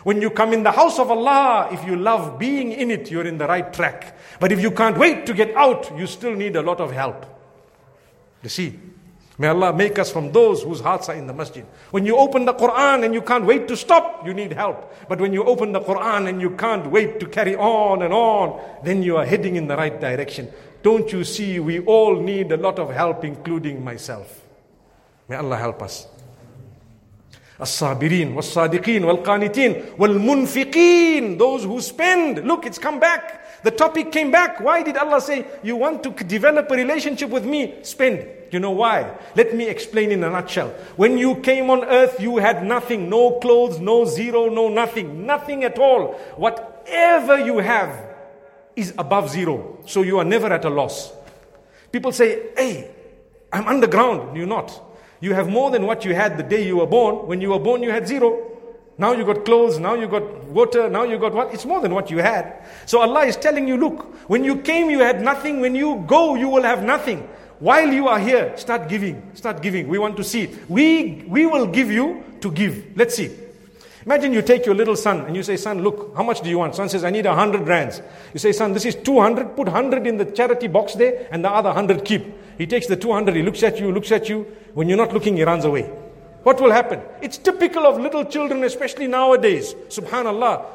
When 0.04 0.22
you 0.22 0.30
come 0.30 0.54
in 0.54 0.64
the 0.64 0.72
house 0.72 0.98
of 0.98 1.12
Allah, 1.12 1.70
if 1.72 1.86
you 1.86 1.96
love 1.96 2.40
being 2.40 2.72
in 2.72 2.90
it, 2.92 3.12
you're 3.12 3.28
in 3.28 3.38
the 3.38 3.48
right 3.48 3.72
track. 3.74 4.16
But 4.40 4.52
if 4.52 4.62
you 4.62 4.72
can't 4.72 4.98
wait 4.98 5.26
to 5.26 5.34
get 5.34 5.54
out, 5.56 5.92
you 5.98 6.08
still 6.08 6.34
need 6.34 6.56
a 6.56 6.62
lot 6.62 6.80
of 6.80 6.92
help. 6.92 7.26
You 8.42 8.50
see, 8.50 8.80
may 9.38 9.50
Allah 9.50 9.74
make 9.74 10.00
us 10.00 10.10
from 10.10 10.32
those 10.32 10.64
whose 10.64 10.80
hearts 10.80 11.10
are 11.10 11.16
in 11.16 11.28
the 11.28 11.34
masjid. 11.34 11.66
When 11.92 12.06
you 12.06 12.16
open 12.16 12.46
the 12.46 12.54
Quran 12.54 13.04
and 13.04 13.14
you 13.14 13.22
can't 13.22 13.46
wait 13.46 13.68
to 13.68 13.76
stop, 13.76 14.26
you 14.26 14.34
need 14.34 14.54
help. 14.54 14.94
But 15.10 15.20
when 15.20 15.34
you 15.34 15.44
open 15.44 15.74
the 15.74 15.82
Quran 15.82 16.30
and 16.30 16.40
you 16.40 16.52
can't 16.52 16.90
wait 16.90 17.20
to 17.20 17.26
carry 17.26 17.58
on 17.58 18.02
and 18.02 18.14
on, 18.14 18.62
then 18.86 19.04
you 19.04 19.18
are 19.18 19.26
heading 19.26 19.58
in 19.58 19.68
the 19.68 19.76
right 19.76 20.00
direction. 20.00 20.50
Don't 20.82 21.12
you 21.12 21.26
see, 21.26 21.60
we 21.60 21.80
all 21.82 22.22
need 22.22 22.54
a 22.54 22.58
lot 22.58 22.80
of 22.80 22.90
help, 22.90 23.26
including 23.26 23.84
myself. 23.84 24.46
May 25.28 25.36
Allah 25.36 25.58
help 25.58 25.84
us. 25.84 26.08
As-sabirin, 27.60 28.34
was-sadiqin, 28.34 29.04
wal-qanitin, 29.06 29.98
wal-munfiqin. 29.98 31.38
Those 31.38 31.66
who 31.66 31.82
spend. 31.82 32.46
Look, 32.48 32.66
it's 32.66 32.78
come 32.80 33.00
back. 33.00 33.64
The 33.64 33.72
topic 33.72 34.14
came 34.14 34.32
back. 34.32 34.62
Why 34.62 34.82
did 34.84 34.96
Allah 34.96 35.20
say, 35.20 35.46
you 35.62 35.76
want 35.76 36.02
to 36.04 36.12
develop 36.12 36.72
a 36.72 36.76
relationship 36.76 37.30
with 37.30 37.46
me? 37.46 37.76
Spend. 37.82 38.26
You 38.52 38.60
know 38.60 38.72
why? 38.72 39.16
Let 39.36 39.54
me 39.54 39.68
explain 39.68 40.12
in 40.12 40.24
a 40.24 40.30
nutshell. 40.30 40.70
When 40.96 41.18
you 41.18 41.36
came 41.36 41.70
on 41.70 41.84
earth, 41.84 42.22
you 42.22 42.38
had 42.38 42.66
nothing. 42.66 43.10
No 43.10 43.40
clothes, 43.40 43.80
no 43.80 44.06
zero, 44.06 44.48
no 44.48 44.70
nothing. 44.70 45.26
Nothing 45.26 45.66
at 45.66 45.78
all. 45.78 46.14
Whatever 46.38 47.40
you 47.40 47.60
have 47.60 48.16
is 48.76 48.94
above 48.98 49.30
zero. 49.30 49.80
So 49.86 50.02
you 50.02 50.18
are 50.20 50.26
never 50.26 50.48
at 50.48 50.64
a 50.64 50.70
loss. 50.70 51.12
People 51.92 52.14
say, 52.14 52.52
hey, 52.56 52.90
I'm 53.52 53.68
underground. 53.68 54.38
You're 54.38 54.48
not. 54.48 54.82
You 55.22 55.34
have 55.34 55.50
more 55.50 55.72
than 55.72 55.86
what 55.86 56.06
you 56.06 56.16
had 56.16 56.38
the 56.38 56.44
day 56.44 56.66
you 56.66 56.78
were 56.78 56.88
born. 56.88 57.28
When 57.28 57.42
you 57.42 57.50
were 57.50 57.60
born, 57.60 57.84
you 57.84 57.92
had 57.92 58.08
zero. 58.08 58.46
Now 58.98 59.14
you 59.14 59.24
got 59.24 59.46
clothes, 59.46 59.80
now 59.80 59.94
you 59.94 60.08
got 60.08 60.44
water, 60.46 60.90
now 60.90 61.04
you 61.04 61.18
got 61.18 61.34
what? 61.34 61.54
It's 61.54 61.66
more 61.66 61.80
than 61.80 61.94
what 61.94 62.12
you 62.12 62.18
had. 62.18 62.66
So 62.86 63.00
Allah 63.00 63.26
is 63.26 63.38
telling 63.38 63.66
you, 63.66 63.78
look, 63.78 64.04
when 64.30 64.44
you 64.44 64.58
came, 64.58 64.90
you 64.90 65.00
had 65.00 65.22
nothing. 65.22 65.62
When 65.62 65.74
you 65.74 66.04
go, 66.06 66.36
you 66.36 66.50
will 66.50 66.64
have 66.64 66.84
nothing. 66.84 67.28
While 67.60 67.94
you 67.94 68.08
are 68.08 68.20
here, 68.20 68.58
start 68.58 68.90
giving. 68.90 69.32
Start 69.36 69.62
giving. 69.62 69.88
We 69.88 70.00
want 70.00 70.18
to 70.18 70.24
see. 70.24 70.50
We, 70.68 71.24
we 71.28 71.46
will 71.46 71.68
give 71.68 71.90
you 71.90 72.24
to 72.42 72.52
give. 72.52 72.98
Let's 72.98 73.16
see. 73.16 73.32
Imagine 74.10 74.34
you 74.34 74.42
take 74.42 74.66
your 74.66 74.74
little 74.74 74.96
son 74.96 75.20
and 75.28 75.36
you 75.36 75.44
say, 75.44 75.56
Son, 75.56 75.84
look, 75.84 76.16
how 76.18 76.24
much 76.24 76.42
do 76.42 76.50
you 76.50 76.58
want? 76.58 76.74
Son 76.74 76.90
says, 76.90 77.04
I 77.04 77.12
need 77.12 77.28
a 77.28 77.36
hundred 77.36 77.68
rands. 77.68 78.02
You 78.34 78.40
say, 78.40 78.52
Son, 78.52 78.74
this 78.74 78.84
is 78.84 78.96
200. 78.96 79.56
Put 79.56 79.68
100 79.68 80.08
in 80.08 80.18
the 80.18 80.26
charity 80.26 80.66
box 80.66 80.96
there 80.96 81.28
and 81.30 81.46
the 81.46 81.50
other 81.52 81.70
100 81.70 82.04
keep. 82.04 82.26
He 82.58 82.66
takes 82.66 82.88
the 82.88 82.96
200, 82.96 83.36
he 83.36 83.44
looks 83.44 83.62
at 83.62 83.80
you, 83.80 83.92
looks 83.92 84.12
at 84.12 84.28
you. 84.28 84.48
When 84.74 84.90
you're 84.90 84.98
not 84.98 85.14
looking, 85.14 85.38
he 85.38 85.44
runs 85.44 85.64
away. 85.64 85.84
What 86.42 86.60
will 86.60 86.72
happen? 86.72 87.04
It's 87.22 87.38
typical 87.38 87.86
of 87.86 88.00
little 88.00 88.26
children, 88.26 88.64
especially 88.64 89.06
nowadays. 89.06 89.76
Subhanallah. 89.90 90.66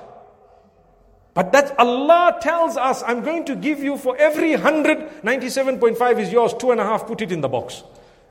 But 1.35 1.51
that 1.51 1.77
Allah 1.77 2.39
tells 2.41 2.77
us, 2.77 3.03
I'm 3.05 3.25
going 3.25 3.47
to 3.47 3.57
give 3.57 3.81
you 3.81 3.99
for 3.99 4.17
every 4.17 4.53
100, 4.53 5.25
97.5 5.25 6.21
is 6.21 6.31
yours, 6.31 6.55
two 6.55 6.71
and 6.71 6.81
a 6.81 6.85
half, 6.85 7.05
put 7.09 7.21
it 7.21 7.33
in 7.33 7.41
the 7.41 7.49
box. 7.49 7.83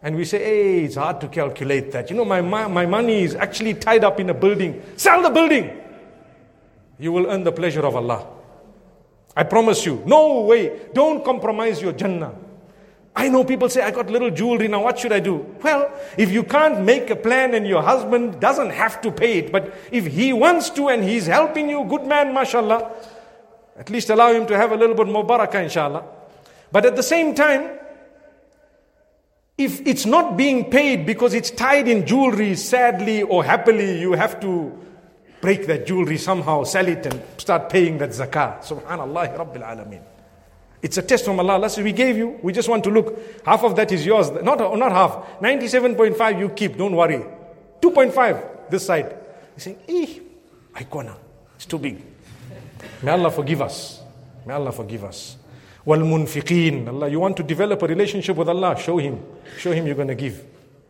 And 0.04 0.18
we 0.18 0.26
say, 0.26 0.40
hey, 0.44 0.84
it's 0.84 0.96
hard 0.96 1.22
to 1.22 1.30
calculate 1.30 1.94
that. 1.94 2.10
You 2.10 2.18
know, 2.18 2.26
my, 2.26 2.42
my 2.42 2.86
money 2.86 3.24
is 3.24 3.36
actually 3.36 3.74
tied 3.74 4.04
up 4.04 4.20
in 4.20 4.30
a 4.30 4.34
building. 4.34 4.84
Sell 4.98 5.22
the 5.22 5.30
building. 5.30 5.80
You 7.00 7.14
will 7.14 7.28
earn 7.28 7.46
the 7.46 7.54
pleasure 7.54 7.86
of 7.86 7.96
Allah. 7.96 8.28
I 9.36 9.44
promise 9.44 9.86
you. 9.86 10.04
No 10.06 10.42
way. 10.42 10.82
Don't 10.94 11.24
compromise 11.24 11.82
your 11.82 11.94
Jannah. 11.94 12.36
I 13.16 13.30
know 13.30 13.44
people 13.44 13.70
say, 13.70 13.82
I 13.82 13.92
got 13.92 14.10
little 14.10 14.32
jewelry 14.32 14.68
now, 14.68 14.84
what 14.84 14.98
should 14.98 15.12
I 15.12 15.20
do? 15.20 15.56
Well, 15.62 15.92
if 16.18 16.32
you 16.32 16.44
can't 16.44 16.82
make 16.82 17.10
a 17.12 17.16
plan 17.16 17.54
and 17.54 17.68
your 17.68 17.84
husband 17.84 18.40
doesn't 18.40 18.72
have 18.72 19.02
to 19.02 19.12
pay 19.12 19.38
it, 19.38 19.52
but 19.52 19.74
if 19.92 20.08
he 20.08 20.34
wants 20.34 20.72
to 20.72 20.90
and 20.90 21.04
he's 21.04 21.28
helping 21.28 21.70
you, 21.70 21.86
good 21.86 22.08
man, 22.08 22.34
mashallah, 22.34 22.92
at 23.78 23.90
least 23.92 24.10
allow 24.10 24.34
him 24.34 24.48
to 24.48 24.58
have 24.58 24.72
a 24.72 24.76
little 24.76 24.96
bit 24.96 25.08
more 25.08 25.26
barakah, 25.26 25.64
inshallah. 25.64 26.04
But 26.72 26.86
at 26.86 26.96
the 26.96 27.04
same 27.04 27.36
time, 27.36 27.78
if 29.58 29.86
it's 29.86 30.06
not 30.06 30.36
being 30.36 30.70
paid 30.70 31.06
because 31.06 31.34
it's 31.34 31.52
tied 31.52 31.88
in 31.88 32.06
jewelry, 32.06 32.56
sadly 32.56 33.22
or 33.22 33.44
happily, 33.44 34.00
you 34.00 34.14
have 34.14 34.40
to 34.42 34.78
break 35.42 35.68
that 35.68 35.86
jewelry 35.86 36.18
somehow, 36.18 36.64
sell 36.64 36.88
it 36.88 37.06
and 37.06 37.22
start 37.38 37.70
paying 37.70 37.98
that 38.00 38.10
zakah. 38.10 38.64
Subhanallah, 38.64 39.38
Rabbil 39.38 39.62
Alameen. 39.64 40.02
It's 40.82 40.98
a 40.98 41.02
test 41.02 41.26
from 41.26 41.40
Allah. 41.40 41.54
Allah 41.54 41.70
says, 41.70 41.84
we 41.84 41.94
gave 41.94 42.18
you. 42.18 42.40
We 42.42 42.52
just 42.52 42.68
want 42.68 42.84
to 42.84 42.90
look. 42.90 43.18
Half 43.46 43.64
of 43.64 43.76
that 43.78 43.92
is 43.92 44.06
yours. 44.06 44.32
Not, 44.32 44.58
not 44.78 44.92
half. 44.92 45.40
97.5 45.40 46.40
you 46.40 46.50
keep. 46.50 46.78
Don't 46.78 46.96
worry. 46.96 47.24
2.5 47.82 48.70
this 48.70 48.86
side. 48.86 49.16
You're 49.56 49.60
saying, 49.60 49.78
eh, 49.88 50.20
Icona. 50.76 51.16
It's 51.56 51.66
too 51.66 51.78
big. 51.78 52.02
May 53.02 53.12
Allah 53.12 53.32
forgive 53.32 53.62
us. 53.62 54.02
May 54.46 54.54
Allah 54.56 54.72
forgive 54.72 55.06
us. 55.06 55.38
Wal-munfiqeen. 55.86 56.88
Allah, 56.88 57.10
you 57.10 57.20
want 57.20 57.38
to 57.38 57.44
develop 57.44 57.82
a 57.82 57.88
relationship 57.88 58.38
with 58.38 58.50
Allah? 58.50 58.78
Show 58.78 58.98
Him. 58.98 59.24
Show 59.58 59.72
Him 59.72 59.86
you're 59.86 59.96
going 59.96 60.08
to 60.08 60.16
give. 60.16 60.46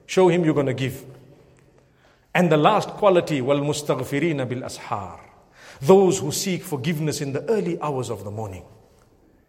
Show 0.06 0.30
Him 0.30 0.44
you're 0.46 0.54
going 0.54 0.68
to 0.68 0.74
give. 0.74 1.04
And 2.36 2.52
the 2.52 2.58
last 2.58 2.89
quality, 2.89 3.41
wal-mustaghfireen 3.41 4.48
bil-ashar. 4.48 5.20
Those 5.82 6.20
who 6.20 6.32
seek 6.32 6.64
forgiveness 6.64 7.22
in 7.22 7.34
the 7.34 7.44
early 7.50 7.80
hours 7.82 8.10
of 8.10 8.24
the 8.24 8.32
morning. 8.32 8.64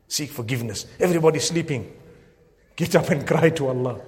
Seek 0.09 0.31
forgiveness. 0.31 0.87
Everybody 1.01 1.39
sleeping. 1.39 1.93
Get 2.77 2.97
up 2.97 3.09
and 3.11 3.27
cry 3.27 3.51
to 3.51 3.69
Allah. 3.69 4.01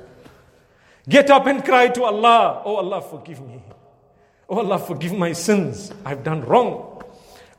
Get 1.08 1.30
up 1.30 1.46
and 1.46 1.64
cry 1.64 1.88
to 1.88 2.04
Allah. 2.04 2.62
Oh 2.64 2.76
Allah, 2.76 3.00
forgive 3.00 3.40
me. 3.40 3.62
Oh 4.48 4.58
Allah, 4.58 4.78
forgive 4.78 5.12
my 5.12 5.32
sins. 5.32 5.92
I've 6.04 6.24
done 6.24 6.44
wrong. 6.44 7.02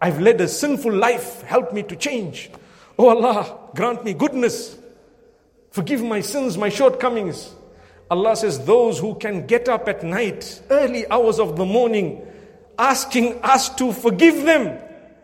I've 0.01 0.19
led 0.19 0.41
a 0.41 0.47
sinful 0.47 0.93
life. 0.93 1.41
Help 1.43 1.73
me 1.73 1.84
to 1.84 1.95
change. 1.95 2.51
Oh 2.97 3.09
Allah, 3.09 3.69
grant 3.75 4.03
me 4.03 4.13
goodness. 4.13 4.77
Forgive 5.71 6.03
my 6.03 6.21
sins, 6.21 6.57
my 6.57 6.69
shortcomings. 6.69 7.53
Allah 8.09 8.35
says, 8.35 8.65
those 8.65 8.97
who 8.99 9.15
can 9.15 9.45
get 9.45 9.69
up 9.69 9.87
at 9.87 10.03
night, 10.03 10.61
early 10.69 11.07
hours 11.11 11.39
of 11.39 11.57
the 11.57 11.65
morning, 11.65 12.25
asking 12.79 13.39
us 13.43 13.69
to 13.75 13.91
forgive 13.91 14.43
them, 14.43 14.79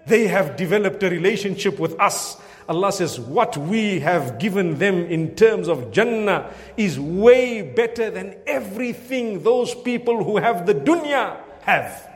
they 0.05 0.27
have 0.27 0.57
developed 0.57 1.01
a 1.01 1.09
relationship 1.09 1.79
with 1.79 1.99
us. 1.99 2.37
Allah 2.67 2.91
says, 2.91 3.19
what 3.19 3.57
we 3.57 3.99
have 4.01 4.37
given 4.37 4.77
them 4.77 5.05
in 5.05 5.35
terms 5.35 5.67
of 5.67 5.91
Jannah 5.91 6.51
is 6.77 6.99
way 6.99 7.61
better 7.61 8.11
than 8.11 8.35
everything 8.45 9.43
those 9.43 9.73
people 9.73 10.23
who 10.23 10.37
have 10.37 10.65
the 10.65 10.75
dunya 10.75 11.37
have. 11.61 12.12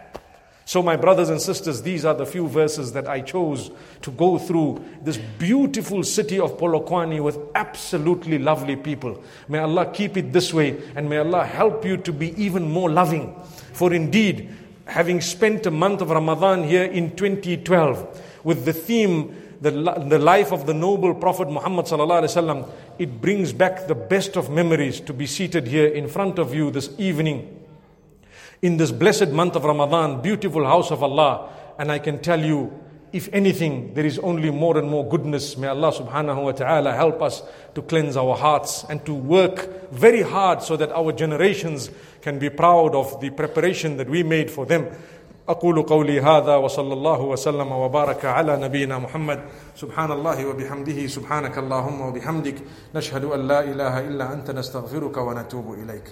So, 0.68 0.84
my 0.84 0.98
brothers 0.98 1.30
and 1.30 1.42
sisters, 1.42 1.82
these 1.82 2.04
are 2.04 2.14
the 2.14 2.26
few 2.26 2.46
verses 2.50 2.92
that 2.92 3.08
I 3.08 3.22
chose 3.22 3.72
to 4.02 4.12
go 4.12 4.38
through 4.38 4.84
this 5.02 5.16
beautiful 5.16 6.04
city 6.04 6.42
of 6.42 6.58
Polokwane 6.58 7.24
with 7.24 7.40
absolutely 7.56 8.38
lovely 8.38 8.76
people. 8.76 9.24
May 9.48 9.60
Allah 9.60 9.90
keep 9.94 10.18
it 10.18 10.34
this 10.34 10.54
way 10.54 10.78
and 10.98 11.10
may 11.10 11.20
Allah 11.20 11.46
help 11.46 11.86
you 11.86 11.96
to 11.96 12.12
be 12.12 12.34
even 12.36 12.70
more 12.70 12.90
loving. 12.90 13.34
For 13.72 13.94
indeed, 13.94 14.50
having 14.84 15.22
spent 15.22 15.66
a 15.68 15.72
month 15.72 16.02
of 16.02 16.10
Ramadan 16.10 16.66
here 16.66 16.84
in 16.84 17.16
2012 17.16 18.42
with 18.44 18.66
the 18.66 18.74
theme, 18.74 19.38
the, 19.62 19.72
life 19.72 20.52
of 20.52 20.66
the 20.66 20.74
noble 20.74 21.16
Prophet 21.16 21.50
Muhammad 21.50 21.88
it 23.00 23.22
brings 23.22 23.54
back 23.54 23.88
the 23.88 23.96
best 23.96 24.36
of 24.36 24.50
memories 24.50 25.00
to 25.00 25.14
be 25.14 25.28
seated 25.28 25.66
here 25.66 25.88
in 25.88 26.10
front 26.10 26.38
of 26.38 26.54
you 26.54 26.72
this 26.72 26.90
evening 26.98 27.58
in 28.63 28.77
this 28.77 28.91
blessed 28.91 29.29
month 29.29 29.57
of 29.57 29.65
Ramadan, 29.65 30.23
beautiful 30.23 30.65
house 30.65 30.91
of 30.91 31.03
Allah. 31.03 31.51
And 31.79 31.91
I 31.91 31.99
can 31.99 32.21
tell 32.21 32.41
you, 32.41 32.73
if 33.13 33.29
anything, 33.33 33.93
there 33.95 34.07
is 34.07 34.19
only 34.21 34.51
more 34.51 34.79
and 34.79 34.89
more 34.89 35.07
goodness. 35.07 35.57
May 35.57 35.69
Allah 35.69 35.93
subhanahu 35.93 36.45
wa 36.45 36.53
ta'ala 36.53 36.95
help 36.95 37.21
us 37.21 37.43
to 37.75 37.83
cleanse 37.83 38.17
our 38.17 38.37
hearts 38.37 38.85
and 38.89 39.05
to 39.05 39.13
work 39.13 39.91
very 39.93 40.23
hard 40.23 40.63
so 40.63 40.77
that 40.77 40.91
our 40.93 41.13
generations 41.13 41.91
can 42.23 42.39
be 42.39 42.49
proud 42.49 42.95
of 42.95 43.21
the 43.21 43.31
preparation 43.31 43.99
that 43.99 44.09
we 44.09 44.23
made 44.23 44.51
for 44.51 44.65
them. 44.65 44.87
أقول 45.49 45.83
قولي 45.83 46.21
هذا 46.21 46.57
وصلى 46.57 46.93
الله 46.93 47.21
وسلم 47.21 47.73
وبارك 47.73 48.25
على 48.25 48.57
نبينا 48.57 48.99
محمد 48.99 49.41
سبحان 49.75 50.13
الله 50.13 50.47
وبحمده 50.47 51.07
سبحانك 51.07 51.59
اللهم 51.59 52.01
وبحمدك 52.01 52.55
نشهد 52.95 53.25
أن 53.25 53.49
لا 53.49 53.61
إله 53.61 54.01
إلا 54.01 54.33
أنت 54.33 54.51
نستغفرك 54.51 55.17
ونتوب 55.17 55.75
إليك 55.75 56.07